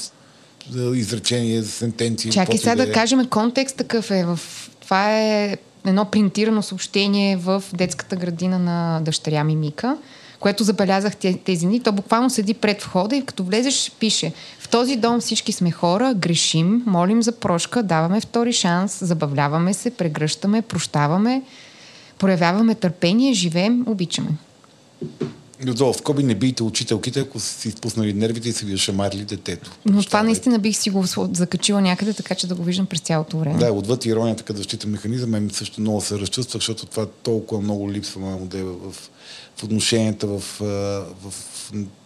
[0.95, 2.33] изречение, сентенция?
[2.33, 2.93] Чакай сега и да е.
[2.93, 4.25] кажем контекст такъв е.
[4.25, 4.41] В...
[4.81, 5.57] Това е
[5.87, 9.97] едно принтирано съобщение в детската градина на дъщеря ми Мика,
[10.40, 11.81] което забелязах те- тези дни.
[11.81, 16.15] То буквално седи пред входа и като влезеш пише в този дом всички сме хора,
[16.15, 21.42] грешим, молим за прошка, даваме втори шанс, забавляваме се, прегръщаме, прощаваме,
[22.19, 24.29] проявяваме търпение, живеем, обичаме.
[25.69, 29.71] Отдолу в скоби не бийте учителките, ако си изпуснали нервите и са ви шамарили детето.
[29.71, 30.27] Но това Прощавайте.
[30.27, 33.58] наистина бих си го закачила някъде, така че да го виждам през цялото време.
[33.58, 37.92] Да, отвъд иронията като защитен механизъм, мен също много се разчувствах, защото това толкова много
[37.92, 39.10] липсва моя модел в,
[39.59, 40.40] в отношенията в,
[41.23, 41.33] в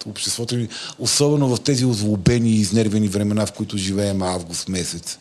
[0.07, 5.19] обществото ни, особено в тези озлобени и изнервени времена, в които живеем август месец.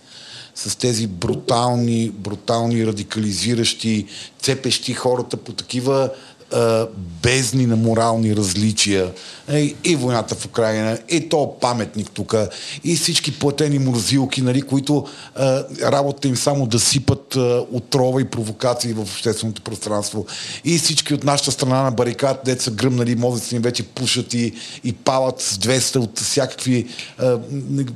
[0.55, 4.05] С тези брутални, брутални, радикализиращи,
[4.39, 6.09] цепещи хората по такива
[6.53, 6.87] а,
[7.23, 9.11] бездни на морални различия.
[9.51, 12.35] Е, и войната в Украина, и то паметник тук,
[12.83, 18.25] и всички платени морзилки, нали, които а, работата им само да сипат а, отрова и
[18.25, 20.25] провокации в общественото пространство.
[20.65, 24.93] И всички от нашата страна на барикад, деца гръмнали, мозъци им вече пушат и, и
[24.93, 26.87] палат с 200 от всякакви...
[27.17, 27.39] А,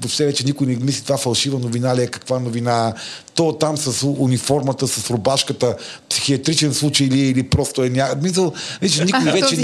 [0.02, 2.94] въобще вече никой не мисли това фалшива новина ли е, каква новина.
[3.36, 5.76] То там с униформата, с рубашката,
[6.10, 8.10] психиатричен случай ли е, или просто е ня...
[8.22, 9.56] Мисъл, вече никой вече,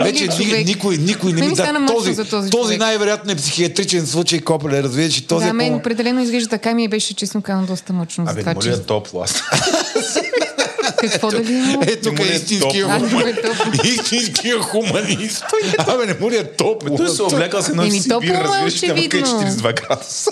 [0.00, 1.86] вече ни, никой, никой не ми да.
[1.86, 5.74] Този, за този този най-вероятно е психиатричен случай, Копеле, разбираш, и този да, е мен
[5.74, 8.68] определено изглежда така ми беше честно казано доста мъчно Абе, това, не че...
[8.68, 9.42] моля топло аз.
[10.96, 11.78] Какво да ли е?
[11.86, 13.84] Ето тук е е истинския хуманист.
[13.84, 13.88] Е.
[13.88, 15.44] Истинския хуманист.
[15.78, 16.96] Абе, не му ли е топло?
[16.96, 19.20] Той се облякал с едно Еми, Сибир, е разбираш, очевидно.
[19.20, 20.30] 42 градуса.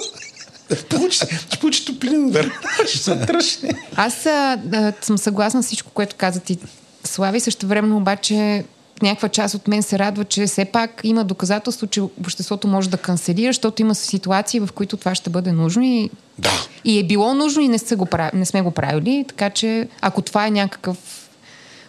[0.91, 2.51] Получи, ще получи топлин удар.
[2.87, 3.71] Ще се тръщне.
[3.97, 6.59] Аз а, а, съм съгласна с всичко, което каза ти.
[7.05, 8.65] Слави също време, обаче
[9.03, 12.97] някаква част от мен се радва, че все пак има доказателство, че обществото може да
[12.97, 16.67] канцелира, защото има ситуации, в които това ще бъде нужно и, Да.
[16.85, 19.25] и е било нужно и не, са го не сме го правили.
[19.29, 20.99] Така че ако това е някакъв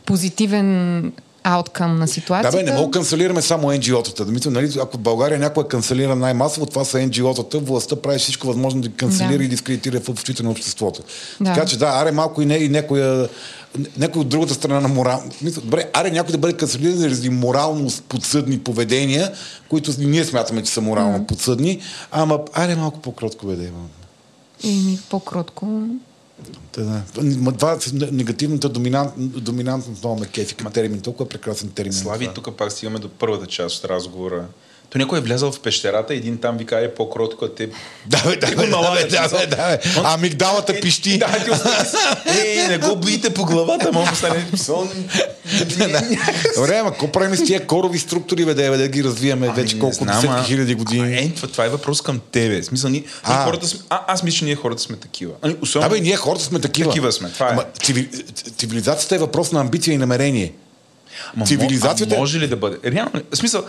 [0.06, 1.12] позитивен
[1.44, 2.58] ауткъм на Да, ситуацията...
[2.58, 4.26] бе, не мога да канцелираме само NGO-тата.
[4.26, 8.82] Да мисля, нали, ако България някой канцелира най-масово, това са NGO-тата, властта прави всичко възможно
[8.82, 9.44] да канцелира Да.
[9.44, 11.02] и дискредитира в очите на обществото.
[11.42, 11.54] Да.
[11.54, 13.30] Така че да, аре малко и, не, и някоя,
[13.98, 15.24] някой от другата страна на морал.
[15.42, 19.32] Мисля, добре, аре някой да бъде канцелиран заради морално подсъдни поведения,
[19.70, 21.80] които ние смятаме, че са морално подсъдни,
[22.12, 23.80] ама аре малко по-кротко бе да има.
[24.64, 25.88] И по-кротко...
[26.78, 27.02] Да.
[27.58, 27.78] Това е
[28.12, 31.02] негативната доминант, доминантност много ме кефи като термин.
[31.02, 31.94] Толкова прекрасен термин.
[31.94, 34.46] Слави, тук пак стигаме до първата част от разговора.
[34.94, 37.70] То някой е влязъл в пещерата, един там ви каже по-кротко, те...
[38.06, 39.48] Да, бе, да, Ти бе, го да, бе, налагат, да, бе, смисъл.
[39.50, 39.80] да, бе.
[40.04, 41.18] А мигдалата пищи.
[41.18, 41.52] Да, ти.
[42.40, 44.46] Ей, не го биете по главата, мога да стане...
[46.56, 50.06] Добре, ама какво правим с тия корови структури, бе, да, ги развиваме Ами, вече колко
[50.06, 51.18] десетки хиляди години?
[51.18, 52.64] Е, това, е въпрос към тебе.
[52.64, 55.34] Смисъл, ние, хората сме, а, аз мисля, че ние хората сме такива.
[55.42, 56.90] Ами, особено, бе, ние хората сме такива.
[56.90, 57.94] Такива сме, това е.
[58.58, 60.54] Цивилизацията е въпрос на амбиция и намерение.
[61.36, 62.78] Ама, цивилизацията- А може ли да бъде?
[62.86, 63.64] Реално, в смисъл,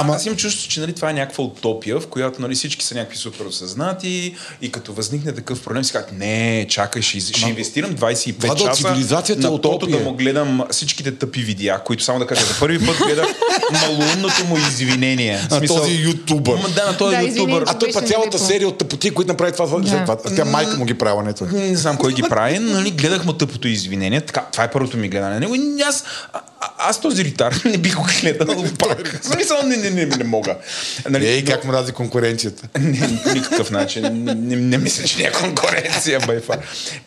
[0.00, 2.94] Ама- аз имам чувство, че нали, това е някаква утопия, в която нали, всички са
[2.94, 7.94] някакви супер осъзнати и като възникне такъв проблем, си казват, не, чакай, ще, ще инвестирам
[7.94, 12.18] 25 Владо, часа цивилизацията е на тото да му гледам всичките тъпи видеа, които само
[12.18, 13.26] да кажа, за първи път гледах
[13.72, 15.40] малумното му извинение.
[15.50, 16.54] На този ютубър.
[16.54, 17.64] Ма, да, на този Да, ютубър.
[17.66, 20.04] А той па цялата серия от тъпоти, които направи това, Да.
[20.04, 20.16] това.
[20.36, 21.48] Тя майка му ги правила, не той.
[21.52, 24.20] Не знам кой ги прави, нали, гледах му тъпото извинение.
[24.20, 25.46] Така, това е първото ми гледане
[25.90, 26.04] аз,
[26.78, 29.20] аз този ритар не бих го гледал пак.
[29.22, 30.56] В смисъл, не, не, не, не мога.
[31.10, 32.68] Нали, Ей, как му рази конкуренцията.
[32.80, 34.02] не, по никакъв начин.
[34.24, 36.58] Не, не, не мисля, че няма конкуренция, байфа.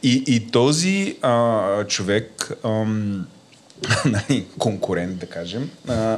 [0.04, 3.26] И, и този а, човек, ам,
[4.06, 6.18] нали, конкурент, да кажем, а,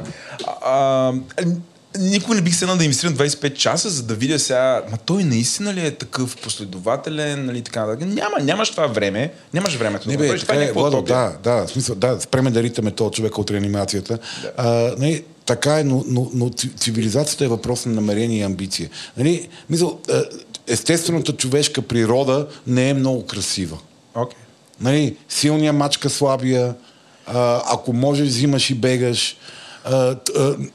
[0.62, 1.12] а,
[1.98, 5.74] никой не бих седнал да инвестирам 25 часа, за да видя сега, ма той наистина
[5.74, 8.08] ли е такъв последователен, нали, така, нататък.
[8.08, 11.02] няма, нямаш това време, нямаш времето Не да бе, това така е е, някаква Владо,
[11.02, 14.18] да, да, в смисъл, да, спреме да ритаме този човек от реанимацията.
[14.42, 14.52] Да.
[14.56, 18.90] А, нали, така е, но, но, но ци- цивилизацията е въпрос на намерение и амбиция.
[19.16, 20.24] Нали, мисъл, а,
[20.66, 23.78] естествената човешка природа не е много красива.
[24.14, 24.38] Окей.
[24.80, 26.74] Нали, силния мачка слабия,
[27.72, 29.36] ако можеш, взимаш и бегаш.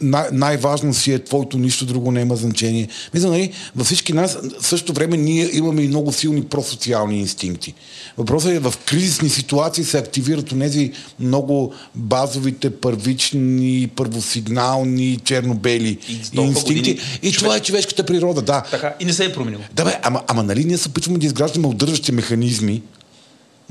[0.02, 2.88] Най- най-важно си е твоето, нищо друго не има значение.
[3.14, 7.74] Мисля, нали, във всички нас, в същото време ние имаме и много силни просоциални инстинкти.
[8.18, 15.98] Въпросът е в кризисни ситуации се активират тези много базовите, първични, първосигнални, черно-бели
[16.34, 16.98] инстинкти.
[17.22, 17.36] И човек...
[17.40, 18.64] това е човешката природа, да.
[18.72, 19.60] Така, и не се е променил.
[19.74, 22.82] Да, бе, ама, ама нали ние се опитваме да изграждаме удържащи механизми,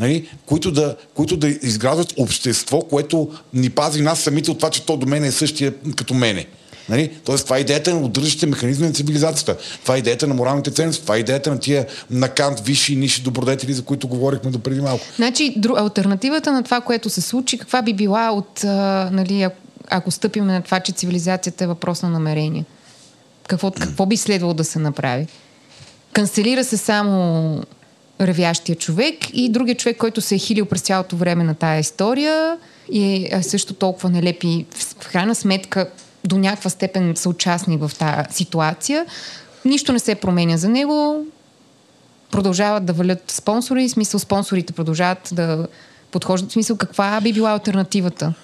[0.01, 4.87] нали, които, да, които да изграждат общество, което ни пази нас самите от това, че
[4.87, 6.47] то до мен е същия като мене.
[6.89, 7.11] Нали?
[7.25, 9.57] Тоест, това е идеята на удържащите механизми на цивилизацията.
[9.83, 11.03] Това е идеята на моралните ценности.
[11.03, 14.59] Това е идеята на тия на Кант, висши и ниши добродетели, за които говорихме до
[14.59, 15.05] преди малко.
[15.17, 19.49] Значи, дру, альтернативата на това, което се случи, каква би била от, а, нали,
[19.89, 22.65] ако, стъпим на това, че цивилизацията е въпрос на намерение?
[23.49, 25.27] Какво, какво би следвало да се направи?
[26.13, 27.63] Канцелира се само
[28.21, 32.59] ревящия човек и другия човек, който се е хилил през цялото време на тая история
[32.93, 34.67] и е също толкова нелепи.
[35.01, 35.91] В крайна сметка
[36.25, 39.07] до някаква степен съучастник в тази ситуация.
[39.65, 41.27] Нищо не се променя за него.
[42.31, 45.67] Продължават да валят спонсори, в смисъл спонсорите продължават да
[46.11, 48.35] подхождат в смисъл каква би била альтернативата.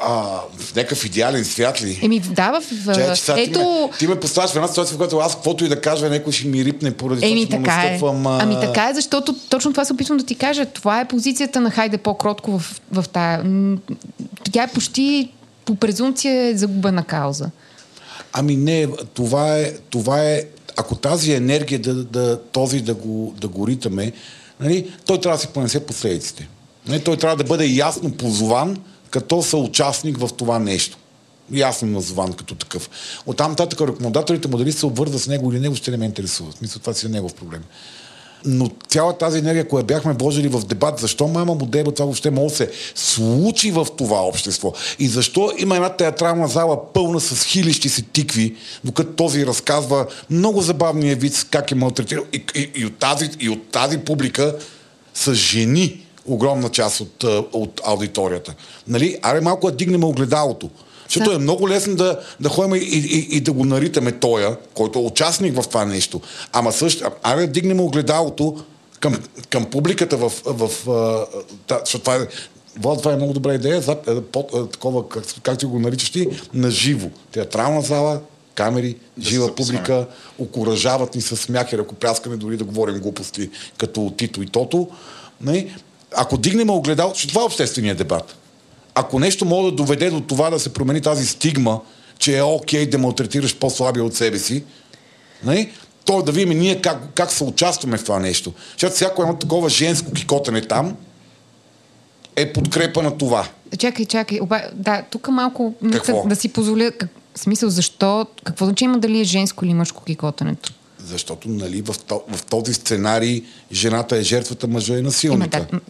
[0.00, 2.00] А, в някакъв идеален свят ли?
[2.02, 2.94] Еми, да, в...
[2.94, 3.52] Чай, че сега Ето...
[3.52, 6.10] ти, ме, ти ме поставяш в една ситуация, в която аз каквото и да кажа,
[6.10, 7.90] някой ще ми рипне поради Еми, това, че така е.
[7.90, 8.26] настъпвам...
[8.26, 8.38] А...
[8.42, 10.66] Ами така е, защото точно това се опитвам да ти кажа.
[10.66, 13.44] Това е позицията на Хайде по-кротко в, в тая.
[14.52, 15.32] Тя е почти
[15.64, 17.50] по презумпция е загубена кауза.
[18.32, 20.42] Ами не, това е, това е
[20.76, 24.12] ако тази енергия да, да, този да го, да го ритаме,
[24.60, 26.48] нали, той трябва да си понесе последиците.
[26.88, 28.76] Нали, той трябва да бъде ясно позован
[29.12, 30.98] като съучастник в това нещо.
[31.52, 32.90] Ясно назован като такъв.
[33.26, 36.50] Оттам нататък ръкомодателите му дали се обвърза с него или него, ще не ме интересува.
[36.50, 37.62] В смисъл, това си е негов проблем.
[38.44, 42.30] Но цяла тази енергия, която бяхме вложили в дебат, защо мама му деба това въобще
[42.30, 44.72] може да се случи в това общество?
[44.98, 50.60] И защо има една театрална зала пълна с хилищи си тикви, докато този разказва много
[50.60, 52.24] забавния вид как е малтретирал.
[52.32, 54.56] И, и, и, от тази, и от тази публика
[55.14, 58.54] са жени, огромна част от, от аудиторията.
[58.88, 59.18] Нали?
[59.22, 60.70] Аре малко да дигнем огледалото.
[61.08, 61.36] Защото Да.
[61.36, 65.02] е много лесно да, да ходим и, и, и да го наритаме тоя, който е
[65.02, 66.20] участник в това нещо.
[66.52, 68.64] Ама също, аре да дигнем огледалото
[69.00, 69.18] към,
[69.50, 70.32] към публиката в...
[70.46, 71.26] в а,
[71.66, 72.26] та, защото това е,
[72.78, 75.78] Влад, това е много добра идея, за, е, под, е, такова, как, как ти го
[75.78, 77.08] наричаш ти, на живо.
[77.32, 78.20] Театрална зала,
[78.54, 80.06] камери, Да жива публика,
[80.38, 84.88] окоръжават ни с смях и ръкопляскане, дори да говорим глупости, като Тито и Тото.
[85.40, 85.74] Нали?
[86.16, 88.36] Ако дигнем огледал, защото това е обществения дебат.
[88.94, 91.80] Ако нещо може да доведе до това да се промени тази стигма,
[92.18, 94.64] че е окей да малтретираш по-слабия от себе си,
[95.44, 95.72] нали?
[96.04, 98.52] то да видим ние как, как се участваме в това нещо.
[98.72, 100.96] Защото всяко едно такова женско кикотане там
[102.36, 103.48] е подкрепа на това.
[103.78, 104.38] Чакай, чакай.
[104.42, 106.24] Оба, да, тук малко Какво?
[106.28, 106.90] да си позволя.
[106.90, 108.26] Как, смисъл, защо?
[108.44, 110.72] Какво значи има дали е женско или мъжко кикотането?
[110.98, 111.96] Защото нали, в,
[112.28, 113.42] в този сценарий
[113.72, 115.58] жената е жертвата, мъжа е насилника.
[115.58, 115.80] Има, да,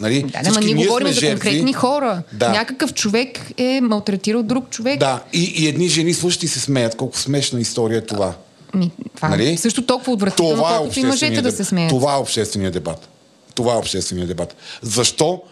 [0.00, 0.22] Нали?
[0.22, 1.30] Да, Всички ние ние говорим за жертви.
[1.40, 2.22] конкретни хора.
[2.32, 2.48] Да.
[2.48, 4.98] Някакъв човек е малтретирал друг човек.
[5.00, 6.96] Да, и, и едни жени слушат и се смеят.
[6.96, 8.34] Колко смешна история е това.
[8.74, 9.56] Ми, това Нали?
[9.56, 11.88] също толкова отвратително, Това е колкото и мъжете обществения да се смеят.
[11.88, 13.08] Това е обществения дебат.
[13.54, 14.56] Това е обществения дебат.
[14.82, 15.42] Защо,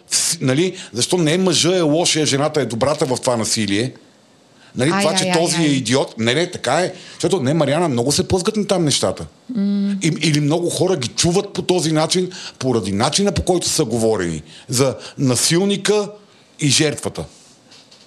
[0.41, 3.93] нали, защо не мъжа е лошия, жената е добрата в това насилие?
[4.77, 5.65] Нали, Ай, това, ай, че ай, този ай.
[5.65, 6.15] е идиот.
[6.19, 6.93] Не, не, така е.
[7.13, 9.27] Защото не, Мариана, много се плъзгат на там нещата.
[9.57, 10.05] Mm.
[10.05, 14.43] И, или много хора ги чуват по този начин, поради начина по който са говорени.
[14.69, 16.11] За насилника
[16.61, 17.25] и жертвата.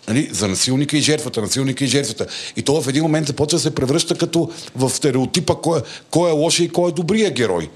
[0.07, 2.27] Нали, за насилника и жертвата, насилника и жертвата.
[2.55, 6.33] И то в един момент започва да се превръща като в стереотипа кой, кой е
[6.33, 7.69] лошия и кой е добрия герой.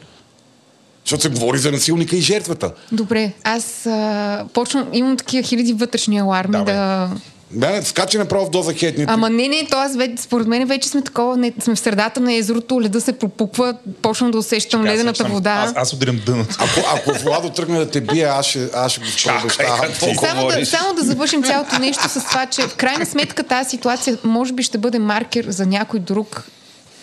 [1.05, 2.73] Защото се говори за насилника и жертвата.
[2.91, 7.09] Добре, аз а, почвам, имам такива хиляди вътрешни аларми Да, да...
[7.55, 7.59] бе.
[7.59, 7.71] да...
[7.71, 9.05] Мене скача направо в доза хетни.
[9.07, 12.19] Ама не, не, то аз вече, според мен вече сме такова, не, сме в средата
[12.19, 15.51] на езерото, леда се пропуква, почвам да усещам Чакай, ледената съм- вода.
[15.51, 16.55] Аз, аз ударям дъното.
[16.59, 20.15] Ако, ако Владо тръгне да те бие, аз ще, аз ще го ти.
[20.15, 24.17] Само да, само да завършим цялото нещо с това, че в крайна сметка тази ситуация
[24.23, 26.43] може би ще бъде маркер за някой друг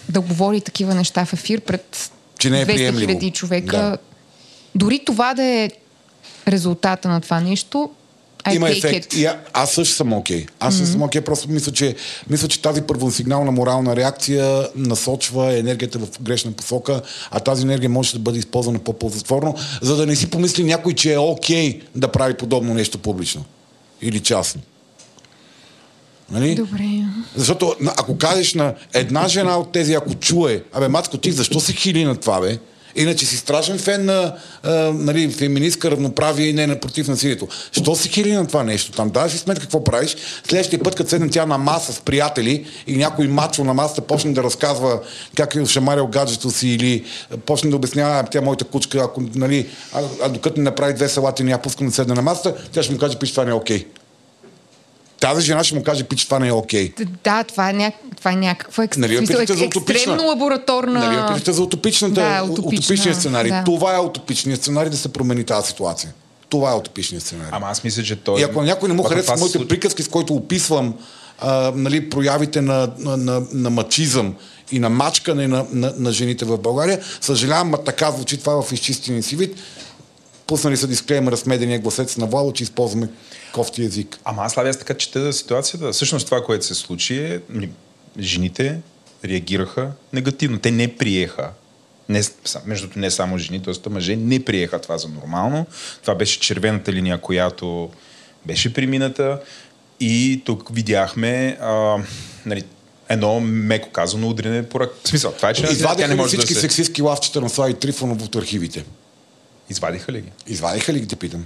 [0.09, 3.09] да говори такива неща в ефир пред Че не е 200 приемливо.
[3.11, 3.77] хиляди човека.
[3.77, 3.97] Да.
[4.75, 5.71] Дори това да е
[6.49, 7.91] резултата на това нещо,
[8.45, 9.15] I Има ефект.
[9.15, 10.47] И а, аз също съм окей.
[10.61, 11.95] Аз също съм окей, просто мисля че,
[12.31, 18.13] мисля, че тази първосигнална морална реакция насочва енергията в грешна посока, а тази енергия може
[18.13, 22.35] да бъде използвана по-ползотворно, за да не си помисли някой, че е окей да прави
[22.35, 23.45] подобно нещо публично
[24.03, 24.61] или частно.
[26.31, 26.55] Нали?
[26.55, 27.05] Добре.
[27.37, 31.73] Защото ако кажеш на една жена от тези, ако чуе, абе, Мацко, ти защо се
[31.73, 32.59] хили на това, бе?
[32.97, 37.49] Иначе си страшен фен на а, нали, феминистка равноправие и не на против насилието.
[37.73, 39.11] Що си хили на това нещо там?
[39.11, 40.17] Дай си сметка какво правиш.
[40.49, 44.33] Следващия път, като седне тя на маса с приятели и някой мачо на масата почне
[44.33, 45.01] да разказва
[45.37, 47.05] как е шамарил гаджето си или
[47.47, 50.95] почне да обяснява, «А, тя е моята кучка, ако, нали, а, а докато не направи
[50.95, 53.45] две салати не я пускам да седне на масата, тя ще му каже, пич, това
[53.45, 53.87] не е окей.
[55.23, 56.93] Тази жена ще му каже, пич, това не е окей.
[57.25, 57.93] Да, това е, ня...
[58.17, 59.01] това е някаква екс...
[59.01, 60.99] Нали смисъл, питате за екстремно лабораторна...
[61.01, 63.51] Нали, я питате за утопичната, Да, утопична, утопичния сценарий.
[63.51, 63.65] да.
[63.65, 66.13] Това е утопичният сценарий да се промени тази ситуация.
[66.49, 67.51] Това е утопичният сценарий.
[67.53, 68.41] Ама аз мисля, че той...
[68.41, 70.95] И ако някой не му харесва моите случи- приказки, с които описвам
[71.41, 74.35] а, нали, проявите на, на, на, на мачизъм
[74.73, 78.73] и на мачкане на, на, на жените в България, съжалявам, ма така звучи това в
[78.73, 79.57] изчистения си вид.
[80.47, 83.09] Пуснали са дисклеймера с медения гласец на Вало, че използваме
[83.53, 84.19] кофти език.
[84.25, 85.93] Ама аз славя аз така чета ситуацията.
[85.93, 87.41] Всъщност това, което се случи е,
[88.19, 88.81] жените
[89.25, 90.59] реагираха негативно.
[90.59, 91.51] Те не приеха.
[92.09, 92.23] Не,
[92.67, 95.67] между не само жени, доста мъже не приеха това за нормално.
[96.03, 97.91] Това беше червената линия, която
[98.47, 99.41] беше премината.
[100.01, 101.99] И тук видяхме а,
[102.47, 102.65] нали,
[103.09, 104.95] едно меко казано удрене по ръка.
[105.05, 106.61] В смисъл, това е, че Извадиха не може всички да се...
[106.61, 108.85] сексистски лавчета на Слави Трифонов от архивите?
[109.71, 110.29] Извадиха ли ги?
[110.47, 111.45] Извадиха ли ги, те питам?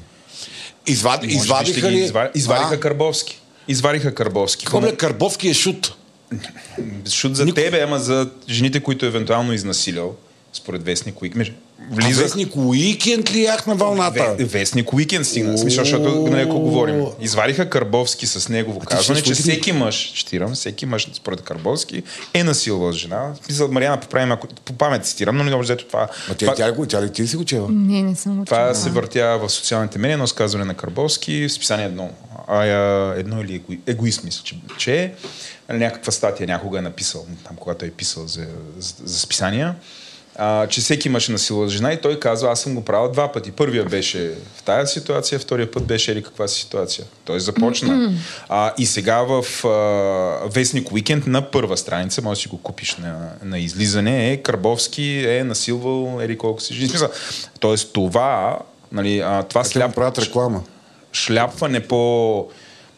[0.87, 1.23] Извад...
[1.23, 1.99] Може Извадиха ли?
[1.99, 3.41] Извадиха, извадиха А, Карбовски.
[3.69, 4.65] Извадиха Карбовски.
[4.65, 5.95] Какво бе, Карбовски е шут.
[7.11, 10.15] Шут за Никой- тебе, ама за жените, които евентуално изнасилял,
[10.57, 11.35] според Вестник Уик.
[11.35, 11.55] Между-
[11.91, 12.07] Влиза...
[12.09, 12.23] Влиза...
[12.23, 14.19] Вестник Уикенд ли ях на вълната?
[14.21, 15.59] Ве- Вестник Уикенд стигна.
[15.59, 17.05] Смисъл, защото нали, ако говорим.
[17.21, 19.39] Извадиха Карбовски с негово казване, че Уикенд?
[19.39, 22.03] всеки мъж, цитирам, всеки мъж, според Карбовски,
[22.35, 23.33] е насилвал жена.
[23.47, 26.01] Смисъл, Мариана, поправим, ако по памет цитирам, но не общо взето това.
[26.29, 27.69] Ма тя, това, тя, тя, тя ли ти си го чела?
[27.71, 28.75] Не, не съм това учила.
[28.75, 32.11] се въртя в социалните медии, едно сказване на Карбовски, в списание едно.
[32.49, 35.13] А, а, едно или егои, егоист, мисля, че, че е.
[35.75, 38.47] някаква статия някога е написал, там, когато е писал за,
[38.79, 39.75] за, за списания,
[40.39, 43.53] а, че всеки имаше насила жена и той казва, аз съм го правил два пъти.
[43.53, 47.05] Първия беше в тая ситуация, втория път беше или каква си ситуация.
[47.25, 48.13] Той започна.
[48.49, 52.97] А, и сега в а, Вестник Уикенд на първа страница, може да си го купиш
[52.97, 56.93] на, на излизане, е Карбовски е насилвал ери колко си жени.
[57.61, 58.59] Тоест това,
[58.93, 60.63] нали, а, това Те му сляп, правят реклама.
[61.13, 62.49] шляпване по,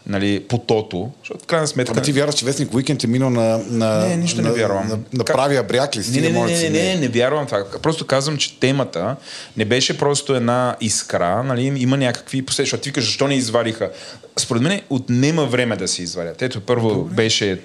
[0.08, 1.92] нали, по тото, защото крайна сметка...
[1.92, 4.88] Ама ти вярваш, че Вестник Уикенд е минал на, на, Не, нищо на, не вярвам.
[4.88, 5.98] на, на Как- правия бряг ли?
[5.98, 7.64] Не, Стига не, не, не, си не, не, не вярвам това.
[7.82, 9.16] Просто казвам, че темата
[9.56, 12.64] не беше просто една искра, нали, има някакви последствия.
[12.64, 13.90] Защото ти викаш, защо не извадиха?
[14.36, 16.42] Според мен отнема време да се извадят.
[16.42, 17.60] Ето, първо беше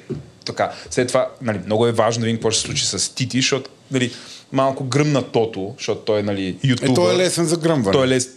[0.45, 0.71] така.
[0.89, 3.69] След това, нали, много е важно да видим какво ще се случи с Тити, защото
[3.91, 4.11] нали,
[4.53, 6.91] малко гръмна тото, защото той е нали, ютубър.
[6.91, 7.93] Е, той е лесен за гръмване.
[7.93, 8.29] Той е лес...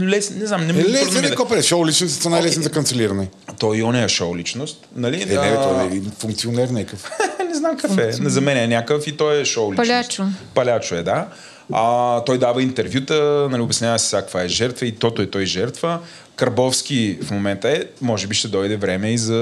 [0.00, 0.30] лес...
[0.30, 1.62] Не знам, не Е, ми лесен да- е копеле.
[1.62, 3.28] Шоу личност са най-лесен за канцелиране.
[3.58, 4.88] Той и он е шоу личност.
[4.96, 5.22] Нали?
[5.22, 7.10] Е, не, бе, той е функционер някакъв.
[7.48, 8.12] не знам какъв е.
[8.20, 9.88] Не, за мен е някакъв и той е шоу личност.
[9.88, 10.24] Палячо.
[10.54, 11.28] Палячо е, да.
[11.72, 15.46] А, той дава интервюта, нали, обяснява се сега каква е жертва и тото е той
[15.46, 15.98] жертва.
[16.36, 19.34] Карбовски в момента е, може би ще дойде време и за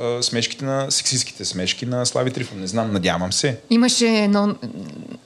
[0.00, 2.60] а, смешките на, сексистските смешки на Слави Трифон.
[2.60, 3.58] Не знам, надявам се.
[3.70, 4.54] Имаше едно,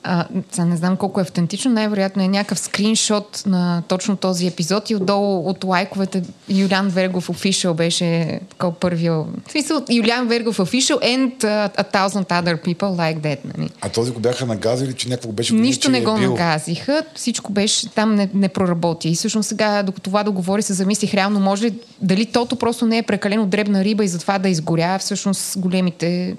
[0.02, 0.26] а,
[0.58, 5.48] не знам колко е автентично, най-вероятно е някакъв скриншот на точно този епизод и отдолу
[5.48, 9.12] от лайковете Юлиан Вергов Official беше такъв първия.
[9.12, 13.38] В смисъл, Юлиан Вергов Official and uh, a thousand other people like that.
[13.56, 13.70] Нали?
[13.80, 15.54] А този го бяха нагазили, че някакво беше...
[15.54, 16.30] Нищо не е го бил.
[16.30, 19.08] нагазиха, всичко беше там не, не проработи.
[19.08, 20.74] И всъщност сега, докато Владо говори, се
[21.06, 24.48] замислих реално, може ли, дали тото просто не е прекалено дребна риба и затова да
[24.48, 26.36] изгоря, а всъщност големите...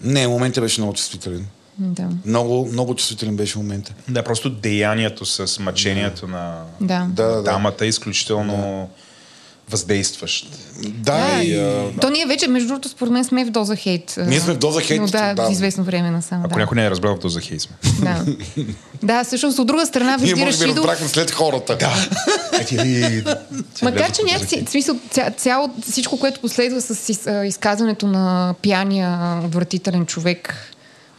[0.00, 1.46] Не, момента беше много чувствителен.
[1.78, 2.08] Да.
[2.24, 3.94] Много, много чувствителен беше момента.
[4.08, 7.06] Да, просто деянието с мъчението на Да.
[7.10, 7.42] Да, да, да.
[7.42, 8.88] дамата е изключително
[9.70, 10.48] въздействащ.
[10.82, 11.58] Да, Да, и...
[11.58, 14.14] а, То ние вече, между другото, според мен сме в доза хейт.
[14.26, 15.48] Ние сме в доза хейт, Но да, да.
[15.50, 16.40] известно време насам.
[16.40, 16.58] Ако Да.
[16.58, 17.76] някой не е разбрал, то за хей сме.
[18.02, 18.24] да.
[19.02, 21.76] да, всъщност от друга страна Ние Вежди може би разбрахме след хората.
[21.76, 21.94] Да.
[23.82, 27.12] Макар, че някакси, в смисъл, ця, цяло, всичко, което последва с
[27.44, 30.54] изказването на пияния отвратителен човек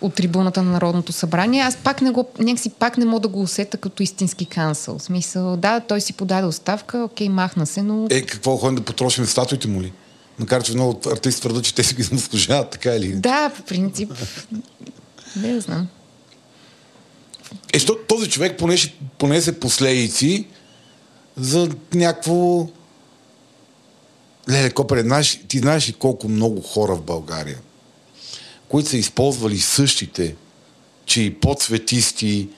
[0.01, 3.41] от трибуната на Народното събрание, аз пак не го, някакси пак не мога да го
[3.41, 4.97] усета като истински кансъл.
[4.99, 8.07] В смисъл, да, той си подаде оставка, окей, махна се, но...
[8.09, 9.93] Е, какво ходим да потрошим статуите му ли?
[10.39, 13.15] Макар, че много артисти твърдят, че те си ги заслужават, така или.
[13.15, 14.13] Да, по принцип.
[15.35, 15.87] Не знам.
[17.73, 20.47] Е, що този човек понесе, понесе последици
[21.37, 22.67] за някакво...
[24.49, 27.57] Леле, Копре, знаеш, ти знаеш ли колко много хора в България,
[28.69, 30.35] които са използвали същите,
[31.05, 32.49] че и подсветисти,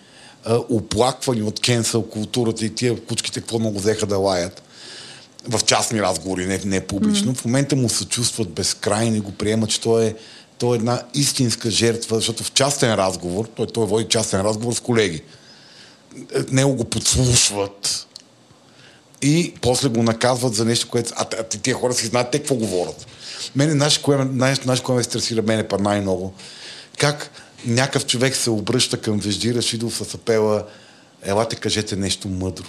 [0.70, 4.64] оплаквани от кенсъл културата и тия кучките какво много взеха да лаят
[5.48, 7.34] в частни разговори, не, не публично.
[7.34, 7.38] Mm.
[7.38, 10.16] В момента му се чувстват безкрайно и го приемат, че той е,
[10.58, 14.80] той е една истинска жертва, защото в частен разговор, той, той води частен разговор с
[14.80, 15.22] колеги.
[16.52, 18.08] него го подслушват
[19.22, 21.14] и после го наказват за нещо, което...
[21.16, 23.08] А, а тия хора си знаят те какво говорят.
[23.56, 26.34] Мене, знаеш, кое, знаеш, знаеш, кое ме стресира мене па най-много?
[26.98, 27.32] Как
[27.66, 30.66] някакъв човек се обръща към Вежди Рашидов с апела
[31.26, 32.66] елате кажете нещо мъдро.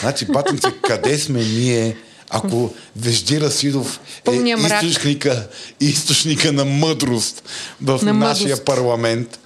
[0.00, 1.96] Значи, батъм се, къде сме ние,
[2.30, 5.48] ако Вежди Расидов е източника,
[5.80, 7.42] източника на мъдрост
[7.82, 8.64] в на нашия мъдрост.
[8.64, 9.38] парламент,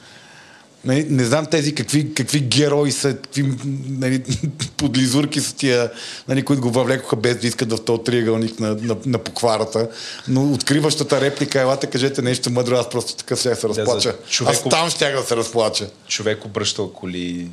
[0.85, 3.55] Нали, не знам тези какви, какви герои са, какви
[3.89, 4.23] нали,
[4.77, 5.91] подлизурки са тия,
[6.29, 9.89] нали, които го въвлекоха без да искат в този триъгълник на, на, на покварата.
[10.29, 14.09] Но откриващата реплика, елате, кажете нещо мъдро, аз просто така ще се разплача.
[14.09, 14.55] Да, човек...
[14.55, 15.87] Аз там ще да се разплача.
[16.09, 17.49] Човек обръщал коли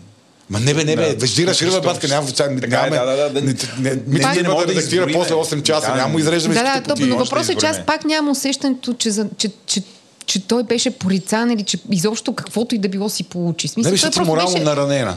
[0.49, 2.47] Ма не бе, не бе, веждира ширва батка, няма в чай.
[2.49, 3.41] Нямаме, да, да, да.
[3.41, 7.17] Не, не, не, не, мога да редактира после 8 часа, няма изреждаме Да, да, но
[7.17, 9.81] въпросът е, че аз пак нямам усещането, че, че, че
[10.29, 13.67] че той беше порицан или че изобщо каквото и да било си получи.
[13.67, 14.63] Смисъл, не, защото морално беше...
[14.63, 15.15] наранена.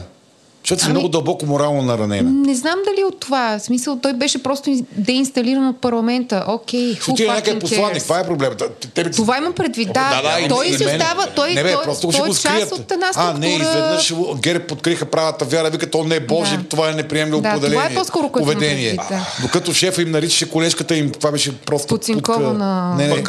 [0.63, 2.31] Защото си ами, много дълбоко морално наранена.
[2.31, 3.59] Не знам дали от това.
[3.59, 6.45] В смисъл, той беше просто деинсталиран от парламента.
[6.47, 8.87] Окей, okay, Ти е някакъв посланник, това е проблемът.
[8.93, 9.11] Тебе...
[9.11, 10.21] Това има предвид, да.
[10.23, 13.13] да, да той си остава, той, не, бе, той, просто той, е част от една
[13.13, 13.35] структура.
[13.35, 16.63] А, не, изведнъж ГЕРБ подкриха правата вяра, вика, то не е Божи, да.
[16.63, 17.77] това е неприемливо да, поведение.
[17.77, 18.95] Това е по-скоро поведение.
[18.95, 19.27] Предвид, да.
[19.41, 21.87] Докато шефа им наричаше колежката им, това беше просто...
[21.87, 22.95] Поцинкова на...
[22.97, 23.23] Не, не.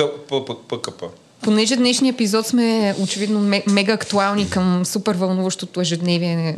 [0.68, 1.04] ПКП
[1.44, 6.56] понеже днешния епизод сме очевидно мега актуални към супер вълнуващото ежедневие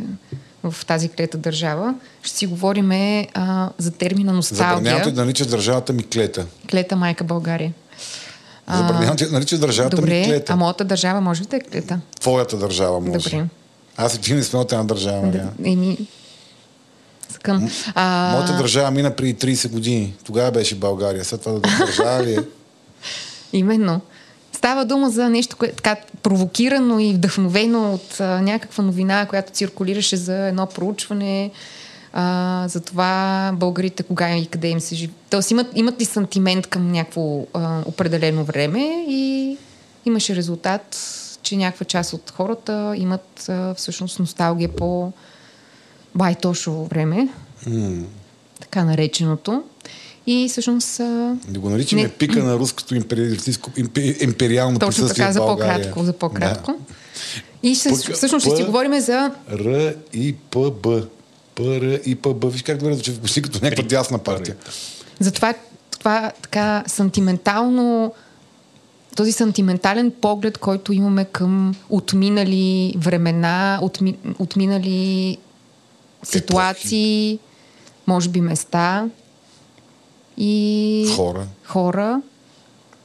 [0.63, 4.77] в тази клета държава, ще си говорим а, за термина носталгия.
[4.77, 6.45] Забранявате да наричаш държавата ми клета.
[6.71, 7.73] Клета майка България.
[8.75, 10.53] Забранявате да наричаш държавата добре, ми клета.
[10.53, 11.99] а моята държава може ли да е клета?
[12.19, 13.29] Твоята държава може.
[13.29, 13.45] Добре.
[13.97, 15.27] Аз и ти не сме от една държава.
[15.27, 15.97] Да, еми,
[17.29, 17.69] Скъм.
[17.95, 18.31] А...
[18.31, 20.13] Моята държава мина преди 30 години.
[20.23, 21.25] Тогава беше България.
[21.25, 22.39] След това да държава ли е?
[23.53, 24.01] Именно.
[24.57, 30.17] Става дума за нещо, което така провокирано и вдъхновено от а, някаква новина, която циркулираше
[30.17, 31.51] за едно проучване
[32.13, 35.13] а, за това българите кога и къде им се живи.
[35.29, 39.57] Тоест имат, имат ли сантимент към някакво а, определено време и
[40.05, 40.97] имаше резултат,
[41.41, 45.11] че някаква част от хората имат а, всъщност носталгия по
[46.15, 47.29] байтошо време,
[47.67, 48.03] mm.
[48.59, 49.63] така нареченото.
[50.27, 50.97] И всъщност...
[51.47, 52.09] Да го наричаме не...
[52.09, 53.71] пика на руското империалистическо,
[54.21, 56.03] империално Точно присъствие така, за по-кратко.
[56.03, 56.71] За по-кратко.
[56.71, 56.93] Да.
[57.69, 59.31] И ще, Пък, всъщност ще си говорим за...
[59.51, 61.01] Р и П Б.
[61.55, 62.49] П, Р и П Б.
[62.49, 64.55] Виж как добре звучи почти като някаква дясна партия.
[65.19, 65.53] Затова
[65.91, 68.13] това така сантиментално
[69.15, 75.37] този сантиментален поглед, който имаме към отминали времена, отми, отминали
[76.23, 77.39] ситуации, Епохи.
[78.07, 79.05] може би места,
[80.37, 81.47] и хора.
[81.65, 82.21] хора.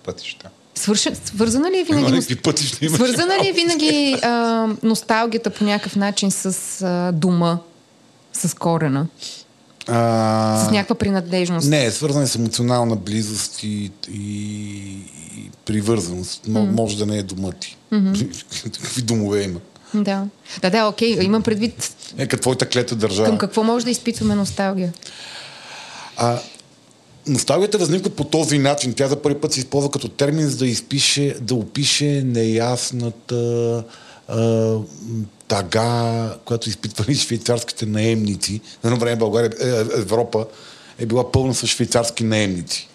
[0.04, 0.48] Пътища.
[0.74, 2.42] Свърша, свързана ли е винаги, ност...
[2.42, 7.58] пътища свързана ли е винаги а, носталгията по някакъв начин с а, дума,
[8.32, 9.06] с корена?
[9.88, 10.64] А...
[10.68, 11.68] С някаква принадлежност?
[11.68, 14.20] Не, е свързана с емоционална близост и, и,
[15.36, 16.46] и привързаност.
[16.46, 16.70] Mm.
[16.70, 17.76] Може да не е дома ти.
[17.92, 18.62] Mm-hmm.
[18.62, 19.60] Какви домове има?
[19.94, 20.26] Да.
[20.62, 21.18] Да, да, окей.
[21.22, 21.94] Имам предвид...
[22.18, 23.28] Е, какво е клета държава?
[23.28, 24.92] Към какво може да изпитваме носталгия?
[26.16, 26.38] А,
[27.26, 28.94] Носталгията възниква по този начин.
[28.94, 33.84] Тя за първи път се използва като термин, за да, изпише, да опише неясната
[34.28, 34.78] а,
[35.48, 38.60] тага, която изпитвали швейцарските наемници.
[38.84, 40.46] На едно време България, е, Европа
[40.98, 42.88] е била пълна с швейцарски наемници.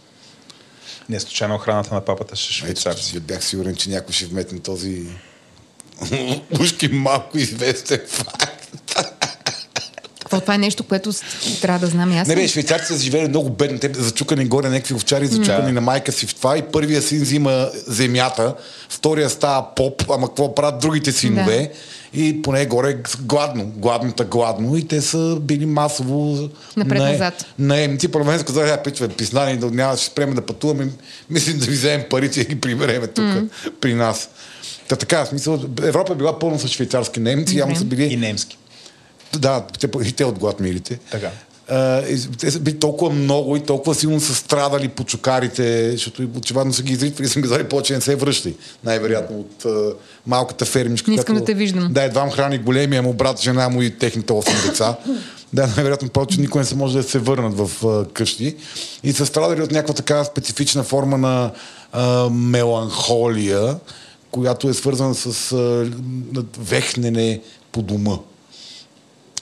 [1.09, 3.19] Не случайно охраната на папата ще швейцарци.
[3.19, 5.05] Бях сигурен, че някой ще вметне този
[6.59, 9.16] ушки малко известен факт.
[10.27, 11.13] Какво това е нещо, което
[11.61, 12.27] трябва да знам аз?
[12.27, 15.71] Не бе, швейцарците са живели много бедни, те зачукани горе някакви овчари, зачукани да.
[15.71, 18.55] на майка си в това и първия син взима земята,
[18.89, 21.57] втория става поп, ама какво правят другите синове?
[21.57, 22.19] Да.
[22.21, 27.45] И поне горе гладно, гладната гладно и те са били масово напред-назад.
[27.59, 28.07] Наемници.
[28.07, 30.87] Първо мен казали, я пичвай, писнани, да няма, ще спреме да пътуваме,
[31.29, 33.49] мислим да ви вземем парите и ги прибереме тук mm.
[33.81, 34.29] при нас.
[34.87, 38.03] Та така, в смисъл, Европа е била пълна с швейцарски немци, явно са били...
[38.03, 38.57] И немски.
[39.33, 40.99] Да, те, и те от глад милите.
[41.11, 41.31] Така.
[41.71, 46.73] Uh, те са били толкова много и толкова силно са страдали по чукарите, защото очевидно
[46.73, 48.53] са ги изритвали и съм казали повече не се връщай.
[48.83, 49.93] Най-вероятно от uh,
[50.27, 51.11] малката фермичка.
[51.11, 51.93] Не искам която, да те виждам.
[51.93, 54.95] Да, едва храни големия му брат, жена му и техните 8 деца.
[55.53, 58.55] да, най-вероятно повече никой не се може да се върнат в uh, къщи.
[59.03, 61.51] И са страдали от някаква така специфична форма на
[61.95, 63.75] uh, меланхолия,
[64.31, 68.17] която е свързана с uh, вехнене по дома.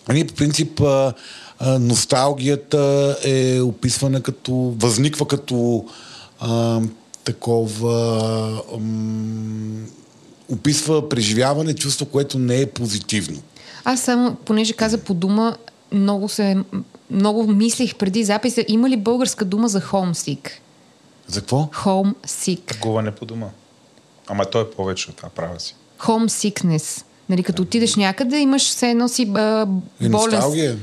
[0.09, 1.13] Нали, по принцип, а,
[1.59, 5.85] а, носталгията е описвана като, възниква като
[6.39, 6.81] а,
[7.23, 9.85] такова, ам,
[10.49, 13.41] описва преживяване, чувство, което не е позитивно.
[13.83, 15.57] Аз само, понеже каза по дума,
[15.91, 16.57] много се...
[17.11, 20.49] Много мислих преди записа, има ли българска дума за homesick?
[21.27, 21.57] За какво?
[21.57, 22.65] Homesick.
[22.65, 23.47] Тъгуване по дома.
[24.27, 25.75] Ама той е повече от това, права си.
[25.99, 27.03] Homesickness.
[27.29, 29.67] Нали, като отидеш някъде, имаш все едно си а,
[30.01, 30.31] И болест.
[30.31, 30.77] носталгия.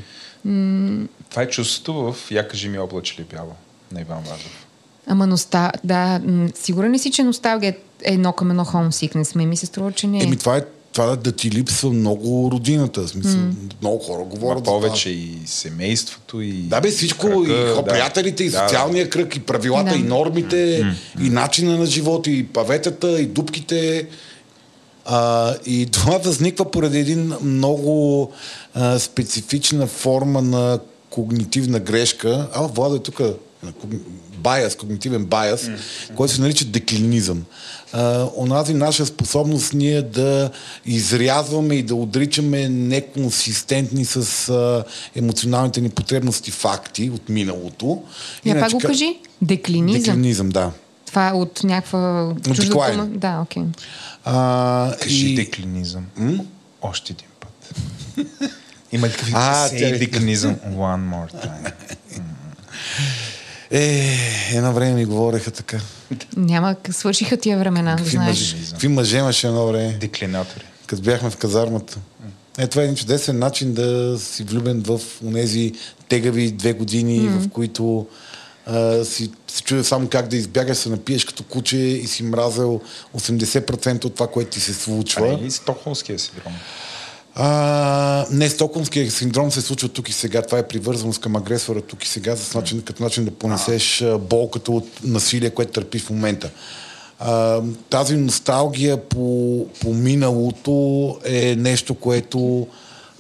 [1.31, 3.53] Това е чувството в Я кажи ми облаче ли бяло
[3.93, 4.67] на Иван Вазов.
[5.07, 5.73] Ама носта...
[5.85, 9.37] Да, м, сигурен ли си, че носталгия е едно към едно homesickness?
[9.37, 10.23] Ме ми се струва, че не е.
[10.23, 10.63] Еми това е
[10.93, 13.09] това да ти липсва много родината.
[13.09, 13.41] Смисъл,
[13.81, 15.13] много хора говорят за повече това.
[15.13, 16.53] и семейството, и...
[16.53, 17.85] Да бе, всичко, кръга, и хо, да.
[17.85, 19.97] приятелите, и Да, социалния кръг, и правилата, Да.
[19.97, 20.85] и нормите,
[21.23, 24.07] и начина на живота, и паветата, и дупките.
[25.05, 28.31] А, и това възниква поради един много
[28.75, 30.79] а, специфична форма на
[31.11, 32.49] когнитивна грешка.
[32.55, 33.21] А, Владо е тук
[34.39, 35.71] баяс, когнитивен баяс,
[36.17, 37.45] който се нарича деклинизъм.
[37.93, 40.51] А, онази наша способност ние да
[40.87, 44.85] изрязваме и да отричаме неконсистентни с а,
[45.17, 48.03] емоционалните ни потребности факти от миналото.
[48.45, 49.19] Я пак го ка- кажи.
[49.43, 50.03] Деклинизъм.
[50.03, 50.71] Деклинизъм, да.
[51.13, 52.97] Това е от някаква чужда деклайн.
[52.97, 53.07] дума.
[53.09, 53.63] Да, окей.
[54.25, 56.07] А, Кажи и- деклинизъм.
[56.83, 57.75] Още един път.
[58.93, 60.57] Има такъв А, say тя- деклинизъм.
[60.57, 61.73] One more time.
[63.71, 64.17] Е,
[64.53, 65.79] едно време ми говореха така.
[66.37, 68.29] Няма, свършиха тия времена, Какви знаеш.
[68.29, 70.65] мъже, какви мъже имаше едно време, Деклинатори.
[70.87, 71.99] като бяхме в казармата.
[72.59, 75.01] Е, това е един чудесен начин да си влюбен в
[75.33, 75.73] тези
[76.09, 78.07] тегави две години, в които
[78.67, 82.81] а, си, си чудя само как да избягаш, се напиеш като куче и си мразел
[83.19, 85.27] 80% от това, което ти се случва.
[85.29, 86.53] не е ли Стокхолмския синдром?
[87.35, 90.43] А, не, Стокхолмския синдром се случва тук и сега.
[90.43, 94.19] Това е привързаност към агресора тук и сега, с начин, като начин да понесеш а,
[94.19, 96.51] болката от насилие, което търпи в момента.
[97.19, 97.61] А,
[97.91, 102.67] тази носталгия по, по миналото е нещо, което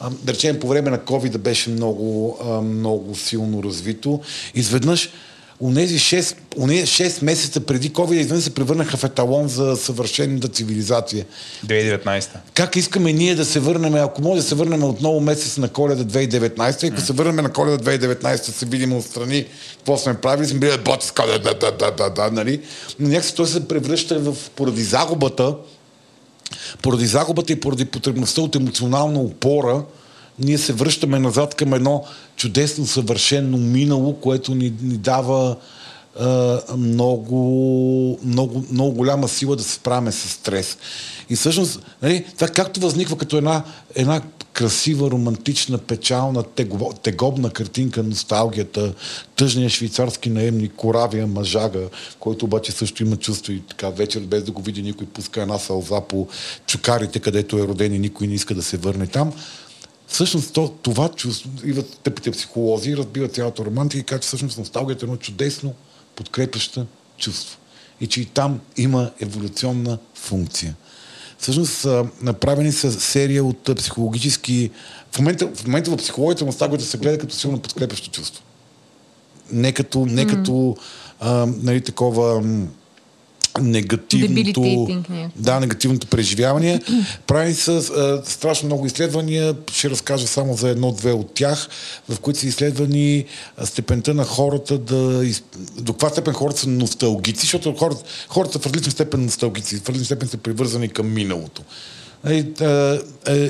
[0.01, 4.20] а, да речем по време на COVID беше много, а, много силно развито.
[4.55, 5.11] Изведнъж
[5.62, 11.24] Унези 6, унези 6 месеца преди COVID изведнъж се превърнаха в еталон за съвършената цивилизация.
[11.66, 12.28] 2019.
[12.54, 16.04] Как искаме ние да се върнем, ако може да се върнем отново месец на коледа
[16.04, 19.46] 2019, и ако се върнем на коледа 2019, се видим отстрани,
[19.76, 22.60] какво сме правили, сме били боти с коледа, да, да, да, да, да, нали?
[22.98, 25.54] Но някакси той се превръща в, поради загубата,
[26.82, 29.82] поради загубата и поради потребността от емоционална опора,
[30.38, 32.04] ние се връщаме назад към едно
[32.36, 35.56] чудесно, съвършено минало, което ни, ни дава
[36.20, 40.78] а, много, много, много голяма сила да се справяме с стрес.
[41.30, 43.64] И всъщност, нали, това както възниква като една,
[43.94, 44.22] една
[44.52, 46.44] красива, романтична, печална,
[47.02, 48.94] тегобна картинка, носталгията,
[49.36, 51.80] тъжния швейцарски наемник, коравия мъжага,
[52.20, 55.58] който обаче също има чувство и така вечер, без да го види никой, пуска една
[55.58, 56.28] сълза по
[56.66, 59.32] чукарите, където е роден и никой не иска да се върне там.
[60.12, 65.06] Всъщност то, това чувство, идват тъпите психолози, разбиват цялата романтика и че всъщност носталгията е
[65.06, 65.74] едно чудесно,
[66.16, 66.86] подкрепящо
[67.18, 67.58] чувство.
[68.00, 70.76] И че и там има еволюционна функция.
[71.38, 71.86] Всъщност
[72.22, 74.70] направени са серия от психологически...
[75.12, 78.42] В момента, в момента в психологията носталгията се гледа като силно подкрепящо чувство.
[79.52, 80.76] Не като, не като
[81.20, 82.42] а, нали, такова
[83.61, 85.03] негативното...
[85.36, 86.80] Да, негативното преживяване.
[87.26, 89.55] Прави са а, страшно много изследвания.
[89.72, 91.68] Ще разкажа само за едно-две от тях,
[92.09, 93.24] в които са изследвани
[93.64, 95.24] степента на хората да...
[95.78, 100.05] До каква степен хората са носталгици, защото хората, хората в различна степен носталгици, в различна
[100.05, 101.62] степен са привързани към миналото.
[102.30, 103.00] И, а,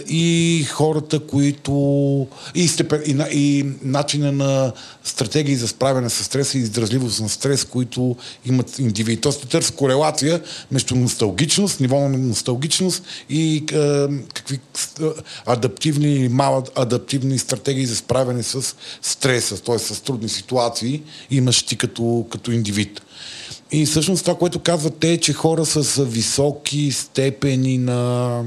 [0.08, 2.26] и хората, които...
[2.54, 4.72] И, степен, и, и начина на
[5.04, 8.16] стратегии за справяне с стреса и изразливост на стрес, които
[8.46, 9.20] имат индивиди.
[9.20, 14.60] Тоест, се търси корелация между носталгичност, ниво на носталгичност и а, какви
[15.00, 15.10] а,
[15.46, 19.78] адаптивни или мало адаптивни стратегии за справяне с стреса, т.е.
[19.78, 23.02] с трудни ситуации имаш ти като, като индивид.
[23.72, 28.42] И всъщност това, което казват те, е, че хора с високи степени на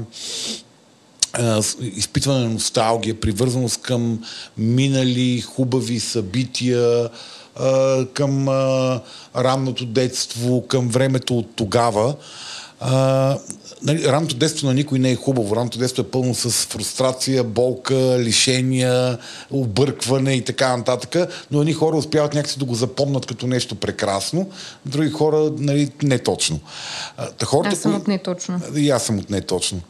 [1.80, 4.24] изпитване на носталгия, привързаност към
[4.58, 7.08] минали хубави събития,
[8.12, 8.48] към
[9.36, 12.14] ранното детство, към времето от тогава.
[12.80, 13.38] А,
[13.82, 15.56] нали, ранното детство на никой не е хубаво.
[15.56, 19.18] Ранното детство е пълно с фрустрация, болка, лишения,
[19.50, 21.16] объркване и така нататък.
[21.50, 24.50] Но едни хора успяват някакси да го запомнат като нещо прекрасно,
[24.86, 26.60] други хора нали, не точно.
[27.16, 28.60] А, та хората, Аз съм кои- от не точно.
[28.76, 29.80] и аз съм от не точно.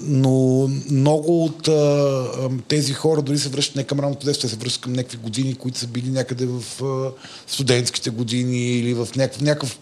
[0.00, 2.24] Но много от а,
[2.68, 5.78] тези хора дори се връщат не към ранното детство, се връщат към някакви години, които
[5.78, 7.10] са били някъде в а,
[7.46, 9.78] студентските години или в някакъв, някакъв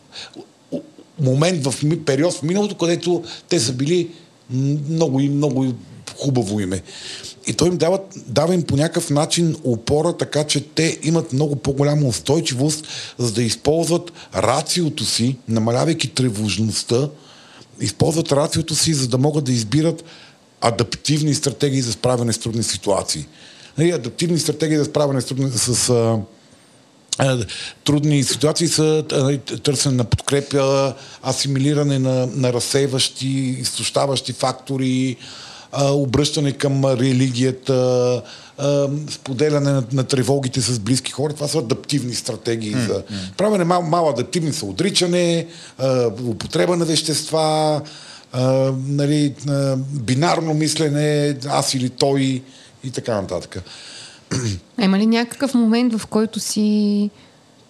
[1.21, 4.11] момент в период в миналото, където те са били
[4.91, 5.75] много и много
[6.17, 6.83] хубаво име.
[7.47, 11.57] И той им дава, дава им по някакъв начин опора, така че те имат много
[11.57, 12.87] по-голяма устойчивост,
[13.19, 17.09] за да използват рациото си, намалявайки тревожността,
[17.81, 20.05] използват рациото си, за да могат да избират
[20.61, 23.27] адаптивни стратегии за справяне с трудни ситуации.
[23.79, 26.19] Нали, адаптивни стратегии за справяне с, с а,
[27.85, 30.95] трудни ситуации са а, търсене на подкрепя,
[31.29, 33.29] асимилиране на, на разсейващи,
[33.61, 35.17] изтощаващи фактори,
[35.73, 38.23] а, обръщане към религията,
[39.11, 41.33] споделяне на, на тревогите с близки хора.
[41.33, 42.75] Това са адаптивни стратегии.
[42.75, 42.95] Mm, за...
[42.95, 43.37] Mm.
[43.37, 45.47] Правене мал, мал адаптивни са отричане,
[46.25, 47.81] употреба на вещества,
[48.33, 52.43] а, нали, а, бинарно мислене, аз или той
[52.85, 53.63] и така нататък.
[54.79, 57.11] А има ли някакъв момент, в който си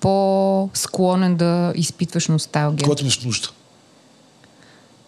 [0.00, 2.84] по-склонен да изпитваш носталгия?
[2.84, 3.48] Когато имаш нужда.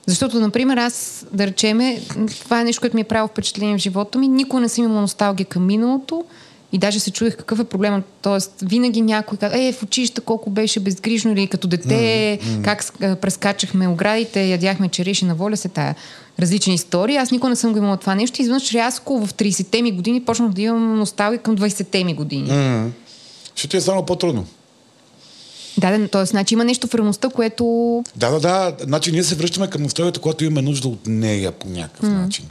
[0.07, 2.01] Защото, например, аз, да речеме,
[2.40, 4.28] това е нещо, което ми е правило впечатление в живота ми.
[4.28, 6.24] Никога не съм имала носталгия към миналото
[6.72, 8.04] и даже се чудех какъв е проблемът.
[8.22, 12.64] Тоест, винаги някой казва, е, в училище колко беше безгрижно или като дете, mm-hmm.
[12.64, 15.94] как прескачахме оградите, ядяхме череши на воля се тая
[16.38, 17.16] различни истории.
[17.16, 18.42] Аз никога не съм го имала това нещо.
[18.42, 22.50] Изведнъж рязко в 30-те ми години почнах да имам носталгия към 20-те ми години.
[22.50, 22.88] Mm-hmm.
[23.54, 24.46] Ще ти е само по-трудно.
[25.78, 26.24] Да, да, т.е.
[26.24, 27.64] значи има нещо в реалността, което...
[28.16, 28.76] Да, да, да.
[28.80, 32.22] Значи ние се връщаме към носталгията, когато имаме нужда от нея по някакъв mm.
[32.22, 32.44] начин.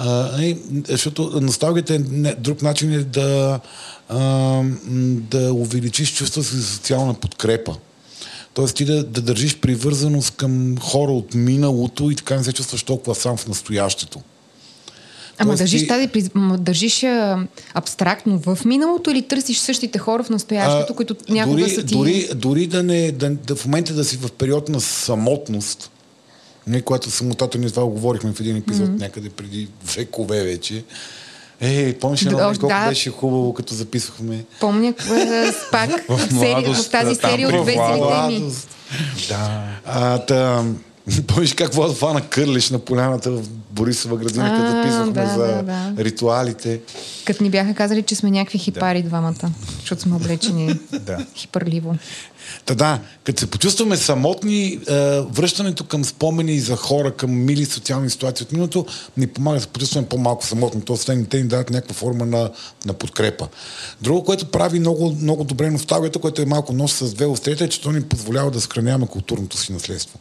[0.00, 0.56] А, и,
[0.88, 3.60] защото носталгията е не, друг начин е да,
[4.08, 4.62] а,
[5.30, 7.76] да увеличиш чувството си за социална подкрепа.
[8.54, 12.82] Тоест ти да, да държиш привързаност към хора от миналото и така не се чувстваш
[12.82, 14.20] толкова сам в настоящето.
[15.38, 15.86] Ама Тоест, държиш, ти...
[15.86, 16.08] тази,
[16.58, 21.70] държиш а, абстрактно в миналото или търсиш същите хора в настоящето, а, които някога дори,
[21.70, 21.94] са ти...
[21.94, 25.90] Дори, дори да, не, да, да в момента да си в период на самотност,
[26.68, 29.00] не, когато самотата ни това говорихме в един епизод mm-hmm.
[29.00, 30.84] някъде преди векове вече,
[31.60, 32.88] Ей, помниш ли колко да.
[32.88, 34.44] беше хубаво, като записвахме?
[34.60, 34.94] Помня,
[35.72, 38.52] пак в, младост, в тази серия от веселите ми.
[39.28, 39.68] Да.
[39.84, 40.64] А, та,
[41.26, 45.62] Помниш как Влад фана кърлиш на поляната в Борисова градина, като записвахме да, за да,
[45.62, 46.04] да.
[46.04, 46.80] ритуалите.
[47.24, 49.08] Като ни бяха казали, че сме някакви хипари да.
[49.08, 49.50] двамата,
[49.80, 51.26] защото сме облечени да.
[51.36, 51.96] хипърливо.
[52.64, 54.78] Та да, като се почувстваме самотни, е,
[55.20, 59.68] връщането към спомени за хора, към мили социални ситуации от миналото, ни помага да се
[59.68, 60.80] почувстваме по-малко самотни.
[60.80, 62.50] То те ни дадат някаква форма на,
[62.86, 63.48] на подкрепа.
[64.02, 67.68] Друго, което прави много, много добре носталгията, което е малко нос с две острията, е,
[67.68, 70.18] че то ни позволява да съхраняваме културното си наследство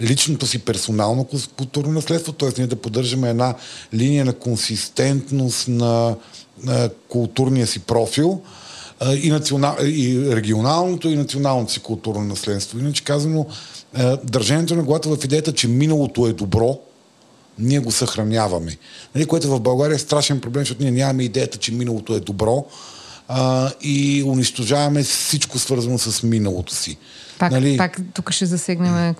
[0.00, 2.48] личното си персонално културно наследство, т.е.
[2.58, 3.54] ние да поддържаме една
[3.94, 6.16] линия на консистентност на,
[6.62, 8.40] на културния си профил
[9.22, 12.78] и, национал, и регионалното и националното си културно наследство.
[12.78, 13.46] Иначе казано,
[14.24, 16.78] държането на главата в идеята, че миналото е добро,
[17.58, 18.76] ние го съхраняваме.
[19.14, 22.66] Нали, което в България е страшен проблем, защото ние нямаме идеята, че миналото е добро
[23.28, 26.96] а, и унищожаваме всичко свързано с миналото си.
[27.38, 27.76] Пак, нали...
[27.76, 29.14] пак тук ще засегнем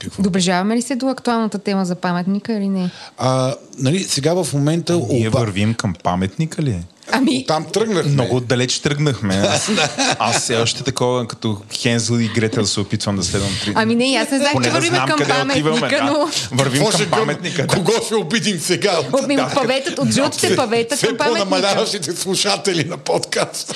[0.00, 0.22] какво?
[0.22, 2.90] Доближаваме ли се до актуалната тема за паметника или не?
[3.18, 4.92] А, нали, сега в момента...
[4.94, 6.84] А ние вървим към паметника ли?
[7.12, 7.46] Ами...
[7.46, 8.12] Там тръгнахме.
[8.12, 9.34] Много далеч тръгнахме.
[9.48, 9.70] Аз,
[10.18, 13.72] аз все още такова, като Хензел и Гретел се опитвам да следвам три.
[13.74, 16.28] Ами не, аз не знам, че вървим да към паметника, но...
[16.52, 17.66] Вървим Може към паметника.
[17.66, 18.98] Кого ще обидим сега?
[19.12, 21.44] От, да, паветът, от жълтите павета към паметника.
[21.44, 23.74] по-намаляващите слушатели на подкаст.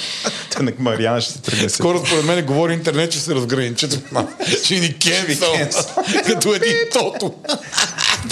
[0.50, 1.68] Тънък Мариана ще се тръгне.
[1.68, 3.98] Скоро според мен говори интернет, че се разграничат.
[4.64, 5.54] Ще ни кенсъл.
[6.26, 7.34] Като един тото.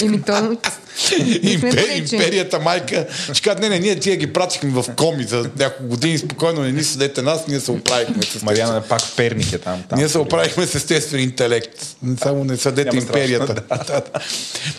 [0.01, 0.57] Еми, то
[1.41, 3.07] Импер, империята майка.
[3.33, 6.71] Ще кажат, не, не, ние тия ги пратихме в коми за няколко години, спокойно не
[6.71, 9.83] ни съдете нас, ние се оправихме с Мариана е пак в Перник е там.
[9.89, 11.95] там ние се оправихме с естествен интелект.
[12.21, 13.55] Само не съдете Няма империята.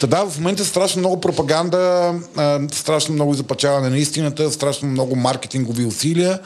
[0.01, 2.15] Тогава в момента страшно много пропаганда,
[2.73, 6.39] страшно много запачаване на истината, страшно много маркетингови усилия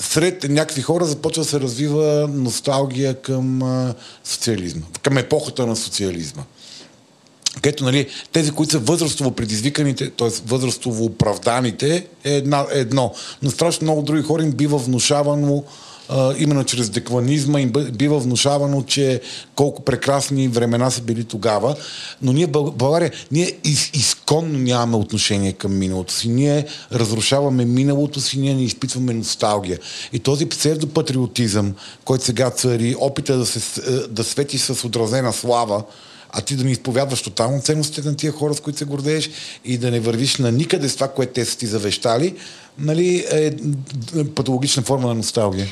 [0.00, 3.62] сред някакви хора започва да се развива носталгия към
[4.24, 6.42] социализма, към епохата на социализма
[7.62, 10.28] където нали, тези, които са възрастово предизвиканите, т.е.
[10.46, 13.14] възрастово оправданите, е една, едно.
[13.42, 15.64] Но страшно много други хора им бива внушавано
[16.38, 19.20] именно чрез декванизма им бива внушавано, че
[19.54, 21.76] колко прекрасни времена са били тогава.
[22.22, 26.28] Но ние, България, ние из, изконно нямаме отношение към миналото си.
[26.28, 29.78] Ние разрушаваме миналото си, ние не изпитваме носталгия.
[30.12, 35.82] И този псевдопатриотизъм, който сега цари, опита да, се, да свети с отразена слава,
[36.30, 39.30] а ти да не изповядваш тотално ценностите на тия хора, с които се гордееш
[39.64, 42.34] и да не вървиш на никъде с това, което те са ти завещали,
[42.78, 43.56] нали, е
[44.34, 45.66] патологична форма на носталгия.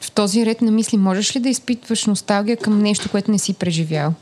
[0.00, 3.54] В този ред на мисли, можеш ли да изпитваш носталгия към нещо, което не си
[3.54, 4.14] преживял?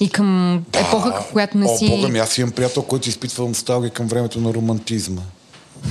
[0.00, 1.88] И към епоха, която не О, си...
[1.88, 5.22] Бога ми, аз имам приятел, който изпитва носталгия към времето на романтизма.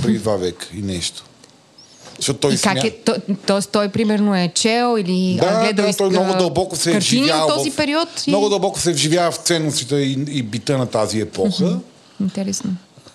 [0.02, 1.24] Преди два века и нещо.
[2.22, 2.88] Защото той И как смя...
[2.88, 3.14] е, то,
[3.46, 7.48] тоест той примерно е чел или Да, гледал да, той много дълбоко се е вживял
[7.48, 7.76] този в...
[7.76, 8.08] период.
[8.26, 8.30] И...
[8.30, 11.78] Много дълбоко се вживява в ценностите и, и бита на тази епоха.
[12.20, 12.70] Интересно.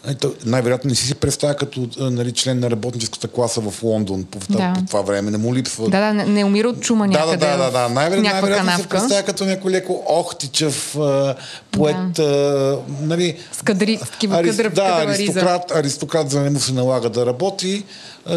[0.07, 4.23] Ето, най-вероятно не си си представя като а, нали, член на работническата класа в Лондон
[4.23, 4.57] по, да.
[4.57, 4.73] Да.
[4.75, 5.31] по това време.
[5.31, 5.89] Не му липсва.
[5.89, 7.87] Да, да, не, не умира от чума да, да, някъде да, да, да.
[7.87, 11.35] в Най-вероятно, най-вероятно се представя като някой леко охтичев а,
[11.71, 16.49] поет, а, нали, С, кадри, с такива Арис- къдра, да, аристократ, аристократ, за да не
[16.49, 17.83] му се налага да работи,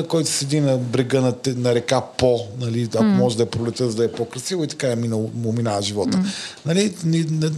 [0.08, 3.16] който седи на брега на, на река По, нали, ако mm.
[3.16, 6.18] може да е пролета, за да е по-красиво и така е минал, му минава живота.
[6.18, 6.24] Mm.
[6.66, 6.94] Нали,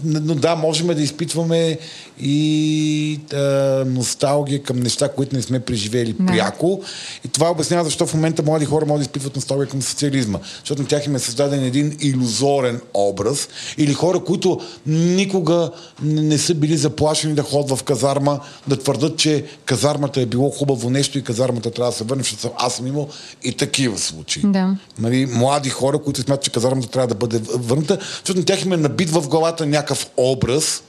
[0.05, 1.79] но да, можем да изпитваме
[2.21, 3.39] и а,
[3.87, 6.27] носталгия към неща, които не сме преживели Да.
[6.27, 6.83] пряко.
[7.25, 10.39] И това обяснява защо в момента млади хора могат да изпитват носталгия към социализма.
[10.59, 13.49] Защото на тях им е създаден един иллюзорен образ.
[13.79, 15.71] Или хора, които никога
[16.03, 20.51] не не са били заплашени да ходят в казарма, да твърдат, че казармата е било
[20.51, 23.09] хубаво нещо и казармата трябва да се върне, съм- аз съм имал
[23.45, 24.43] и такива случаи.
[24.47, 24.77] Да.
[24.99, 28.73] Нали, млади хора, които смятат, че казармата трябва да бъде върната, защото на тях им
[28.73, 30.83] е набит в главата някакъв образ,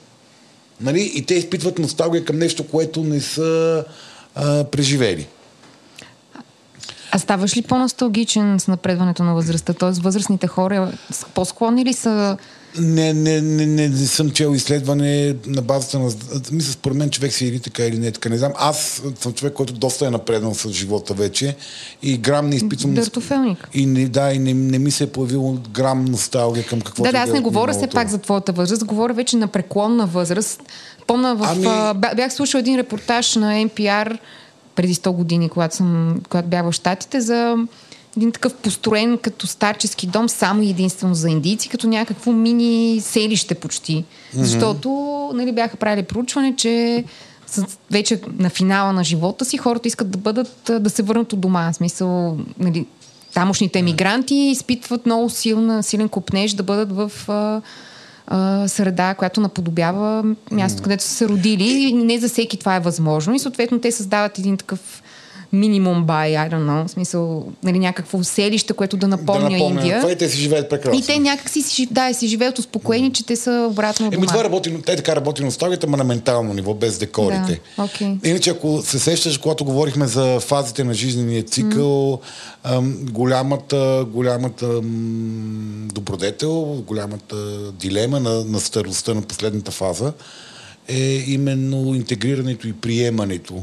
[0.80, 3.84] нали, и те изпитват носталгия към нещо, което не са
[4.34, 5.26] а, преживели.
[7.10, 9.72] А ставаш ли по-носталгичен с напредването на възрастта?
[9.72, 10.92] Тоест възрастните хора
[11.34, 12.36] по-склонни ли са
[12.78, 16.10] Не, не, не, не, не съм чел изследване на базата на...
[16.52, 18.28] Мисля, според мен човек си е или така или не така.
[18.28, 18.52] Не знам.
[18.56, 21.56] Аз съм човек, който доста е напреднал с живота вече
[22.02, 22.94] и грам не изпитвам...
[22.94, 23.68] дъртофелник?
[23.74, 27.12] И не, да, и не, не ми се е появило грам носталгия към какво Да,
[27.12, 30.62] да, аз не говоря все пак за твоята възраст, говоря вече на преклонна възраст.
[31.06, 31.48] Помна в...
[31.50, 31.98] Ами...
[32.16, 34.18] Бях слушал един репортаж на NPR
[34.74, 37.56] преди 100 години, когато, съм, когато бях в Штатите, за
[38.16, 43.94] един такъв построен като старчески дом, само единствено за индийци, като някакво мини селище почти.
[43.94, 44.04] Mm-hmm.
[44.42, 44.90] Защото
[45.34, 47.04] нали, бяха правили проучване, че
[47.90, 51.72] вече на финала на живота си хората искат да бъдат, да се върнат от дома.
[51.72, 52.86] В смисъл, нали,
[53.34, 57.60] тамошните емигранти изпитват много силна, силен купнеж да бъдат в а,
[58.26, 61.92] а, среда, която наподобява мястото, където са се родили.
[61.92, 63.34] Не за всеки това е възможно.
[63.34, 65.02] И съответно те създават един такъв
[65.54, 69.80] минимум бай, I don't know, в смисъл, нали, някакво селище, което да напомня, да напомня
[69.80, 70.00] Индия.
[70.00, 70.98] Това и те си живеят прекрасно.
[70.98, 74.82] И те някак си, да, си живеят успокоени, че те са обратно Еми това работи,
[74.82, 77.60] те така работи носталгията, ма на ментално ниво, без декорите.
[77.76, 78.16] Да, окей.
[78.24, 82.20] Иначе, ако се сещаш, когато говорихме за фазите на жизнения цикъл,
[82.64, 84.80] ам, голямата, голямата м,
[85.94, 87.36] добродетел, голямата
[87.72, 90.12] дилема на, на старостта на последната фаза
[90.88, 93.62] е именно интегрирането и приемането.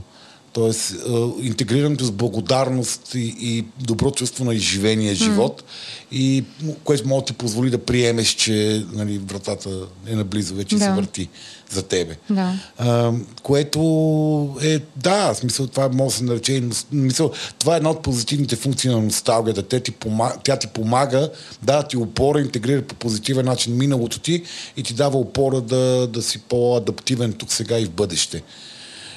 [0.54, 5.64] Тоест, а, интегрирането с благодарност и, и добро чувство на изживения живот,
[6.12, 9.70] и, м, което може да ти позволи да приемеш, че нали, вратата
[10.08, 10.94] е наблизо вече и се Да.
[10.94, 11.30] върти
[11.70, 12.18] за тебе.
[12.30, 12.54] Да.
[12.78, 13.12] А,
[13.44, 13.80] което
[14.62, 18.56] е, да, смисъл, това може да се нарече, и мисъл, това е една от позитивните
[18.56, 19.64] функции на носталгията.
[19.64, 21.30] Тя ти, помага, тя ти помага
[21.64, 24.44] да ти опора, интегрира по позитивен начин миналото ти
[24.78, 28.44] и ти дава опора да, да си по-адаптивен тук сега и в бъдеще.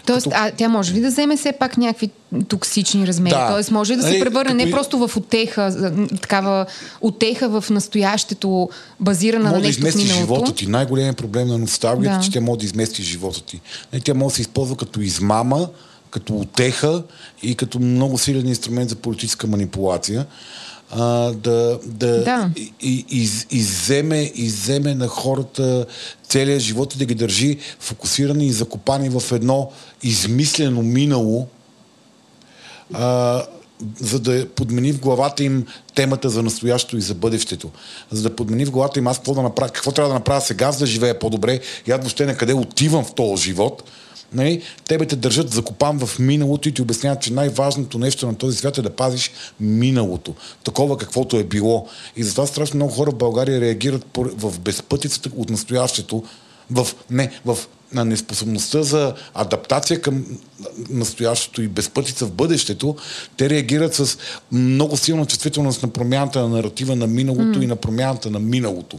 [0.07, 2.11] Тоест, а тя може ли да вземе все пак някакви
[2.49, 3.35] токсични размери?
[3.35, 3.49] Да.
[3.49, 6.67] Тоест, може ли да се Нали, превърне не като просто в отеха, такава
[7.01, 8.69] отеха в настоящето,
[9.01, 10.35] базирана на може да нещо в измести миналото?
[10.35, 10.67] живота ти.
[10.67, 12.25] Най-големият проблем на носталгията е, Да.
[12.25, 13.61] че тя може да измести живота ти.
[13.93, 15.69] Не, тя може да се използва като измама,
[16.11, 17.03] като отеха
[17.43, 20.27] и като много силен инструмент за политическа манипулация.
[20.97, 22.51] А, да, да, Да.
[22.81, 25.87] И, из, изземе, изземе на хората
[26.29, 29.71] целият живот и да ги държи фокусирани и закопани в едно
[30.03, 31.47] измислено минало,
[32.93, 33.43] а,
[34.01, 37.71] за да подмени в главата им темата за настоящето и за бъдещето.
[38.11, 40.73] За да подмени в главата им аз какво, да направя, какво трябва да направя сега,
[40.73, 43.83] за да живея по-добре и аз въобще на къде отивам в този живот.
[44.35, 44.62] Нали?
[44.85, 48.78] Тебе те държат закопан в миналото и ти обясняват, че най-важното нещо на този свят
[48.78, 49.30] е да пазиш
[49.61, 50.35] миналото.
[50.64, 51.89] Такова каквото е било.
[52.16, 56.24] И затова страшно много хора в България реагират в безпътицата от настоящето,
[56.70, 57.59] в, не, в
[57.95, 60.24] на неспособността за адаптация към
[60.91, 62.97] настоящето и безпътица в бъдещето,
[63.37, 64.18] те реагират с
[64.53, 68.99] много силна чувствителност на промяната на наратива на миналото и на промяната на миналото.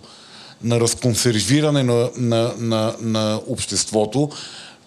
[0.63, 4.29] На разконсервиране на, на, на, на обществото,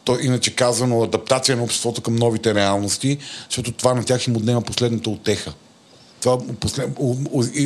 [0.08, 4.62] то иначе казано адаптация на обществото към новите реалности, защото това на тях им отнема
[4.62, 5.52] последната отеха.
[6.20, 6.38] Това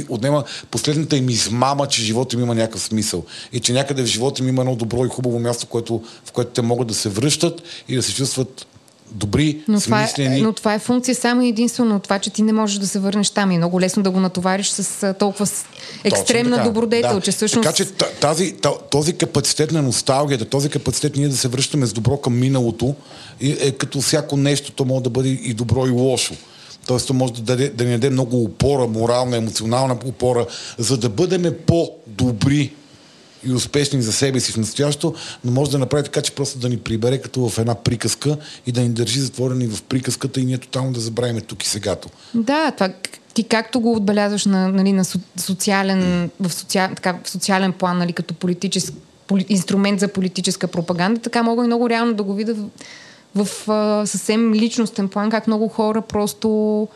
[0.08, 3.24] отнема последната им измама, че живота им има някакъв смисъл.
[3.52, 6.50] И че някъде в живота им има едно добро и хубаво място, което, в което
[6.50, 8.66] те могат да се връщат и да се чувстват
[9.14, 10.40] добри, но това, е, смислени.
[10.40, 13.30] но това е функция само единствено от това, че ти не можеш да се върнеш
[13.30, 13.50] там.
[13.50, 15.46] И е много лесно да го натовариш с толкова
[16.04, 17.20] екстремна добродетел, да.
[17.20, 17.62] че всъщност...
[17.64, 17.84] Така че
[18.20, 18.54] тази,
[18.90, 22.94] този капацитет на носталгията, този капацитет ние да се връщаме с добро към миналото,
[23.40, 26.34] е, е като всяко нещо, то може да бъде и добро и лошо.
[26.86, 30.46] Тоест, то може да, даде, да ни даде много опора, морална, емоционална опора,
[30.78, 32.72] за да бъдем по-добри
[33.44, 35.14] и успешни за себе си в настоящето,
[35.44, 38.36] но може да направи така, че просто да ни прибере като в една приказка
[38.66, 42.08] и да ни държи затворени в приказката и ние тотално да забравим тук и сегато.
[42.34, 42.92] Да, това
[43.34, 45.04] ти както го отбелязваш на, нали, на
[45.36, 48.96] социален, в, социал, така, в социален план, нали, като политически
[49.26, 53.68] поли, инструмент за политическа пропаганда, така мога и много реално да го видя в, в
[53.68, 56.88] а, съвсем личностен план, как много хора просто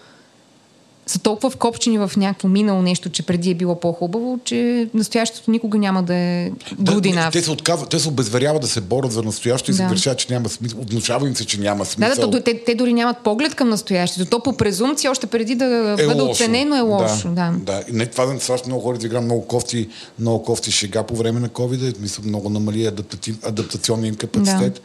[1.08, 5.78] са толкова вкопчени в някакво минало нещо, че преди е било по-хубаво, че настоящето никога
[5.78, 7.20] няма да е година.
[7.20, 9.88] Да, те се отказват, те се обезверяват да се борят за настоящето и Да.
[9.88, 10.80] се решават, че няма смисъл.
[10.90, 12.30] Внушава им се, че няма Да, смисъл.
[12.30, 14.30] да, то, те, те дори нямат поглед към настоящето.
[14.30, 15.64] То по презумпция, още преди да
[15.98, 16.30] е бъде лошо.
[16.30, 17.28] оценено, е лошо.
[17.28, 17.54] Да.
[17.58, 17.82] да.
[17.88, 19.88] И не, това страшно много хора изигра много кофти,
[20.18, 22.00] много кофти шега по време на COVID.
[22.00, 24.82] Мисля, много намали адаптати, адаптационния им капацитет.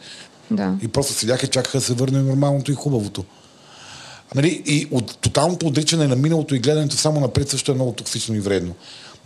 [0.50, 0.74] Да.
[0.82, 3.24] И просто седяха и чакаха да се върне нормалното и хубавото.
[4.34, 8.34] Нали, и от тоталното отричане на миналото и гледането само напред също е много токсично
[8.34, 8.74] и вредно.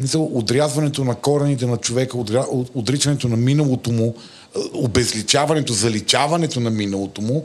[0.00, 2.18] Мисля, отрязването на корените на човека,
[2.74, 4.14] отричането на миналото му,
[4.56, 7.44] е, обезличаването, заличаването на миналото му,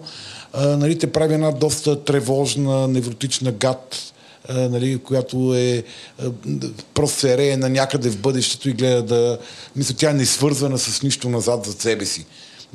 [0.53, 4.13] а, нали, те прави една доста тревожна, невротична гад,
[4.49, 5.83] а, нали, която е
[6.93, 9.37] просто се рее на някъде в бъдещето и гледа да...
[9.75, 12.25] Мисля, тя не е свързвана с нищо назад за себе си.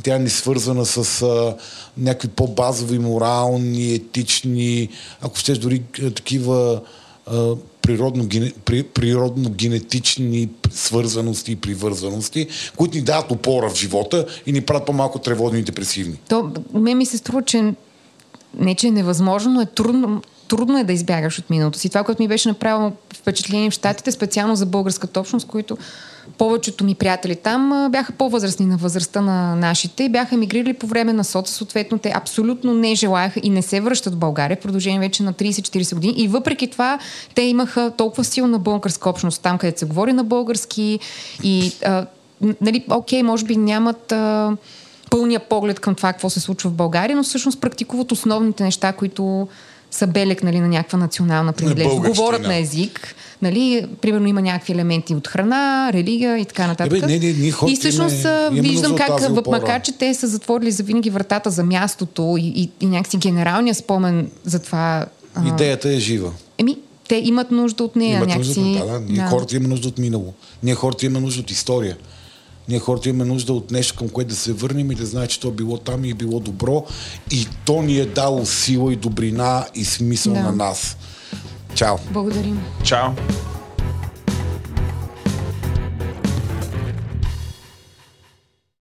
[0.03, 1.57] Тя не е свързвана с а,
[1.99, 4.89] някакви по-базови, морални, етични,
[5.21, 5.83] ако щеш дори
[6.15, 6.81] такива
[7.83, 8.29] природно,
[8.65, 12.47] при, природно-генетични свързаности и привързаности,
[12.77, 16.21] които ни дават опора в живота и ни правят по-малко тревожни и депресивни.
[16.29, 17.75] То, мен ми се струва, че
[18.59, 21.89] не, че е невъзможно, но е трудно, трудно е да избягаш от миналото си.
[21.89, 25.79] Това, което ми беше направило впечатление в Штатите, специално за българската общност, които
[26.39, 31.13] повечето ми приятели там бяха по-възрастни на възрастта на нашите и бяха емигрирали по време
[31.13, 31.53] на соца.
[31.53, 35.33] Съответно, те абсолютно не желаяха и не се връщат в България в продължение вече на
[35.33, 36.15] 30-40 години.
[36.17, 36.99] И въпреки това,
[37.35, 40.99] те имаха толкова силна българска общност там, където се говори на български
[41.43, 42.07] и а,
[42.61, 44.57] нали, окей, може би нямат а,
[45.11, 49.49] пълния поглед към това, какво се случва в България, но всъщност практикуват основните неща, които
[49.97, 52.07] са белег нали, на някаква национална принадлежност.
[52.07, 56.99] Говорят на език, нали, примерно има някакви елементи от храна, религия и така нататък.
[56.99, 59.93] Е, бе, не, не, хората и всъщност имаме- а, имаме нужда виждам как, макар че
[59.93, 64.59] те са затворили за винаги вратата за мястото и, и, и някакси генералния спомен за
[64.59, 65.07] това.
[65.35, 66.33] а, Идеята е жива.
[66.59, 66.77] Еми,
[67.09, 68.17] те имат нужда от нея.
[68.17, 69.01] Имат някакси, нужда да, да.
[69.01, 70.35] Ние хората имаме нужда от минало.
[70.63, 71.97] Ние хората имаме нужда от история.
[72.69, 75.41] Ние хората имаме нужда от нещо, към което да се върнем и да знаем, че
[75.41, 76.85] то е било там и е било добро.
[77.31, 80.41] И то ни е дало сила и добрина и смисъл Да.
[80.41, 80.97] на нас.
[81.75, 81.97] Чао!
[82.11, 82.61] Благодарим.
[82.85, 83.11] Чао!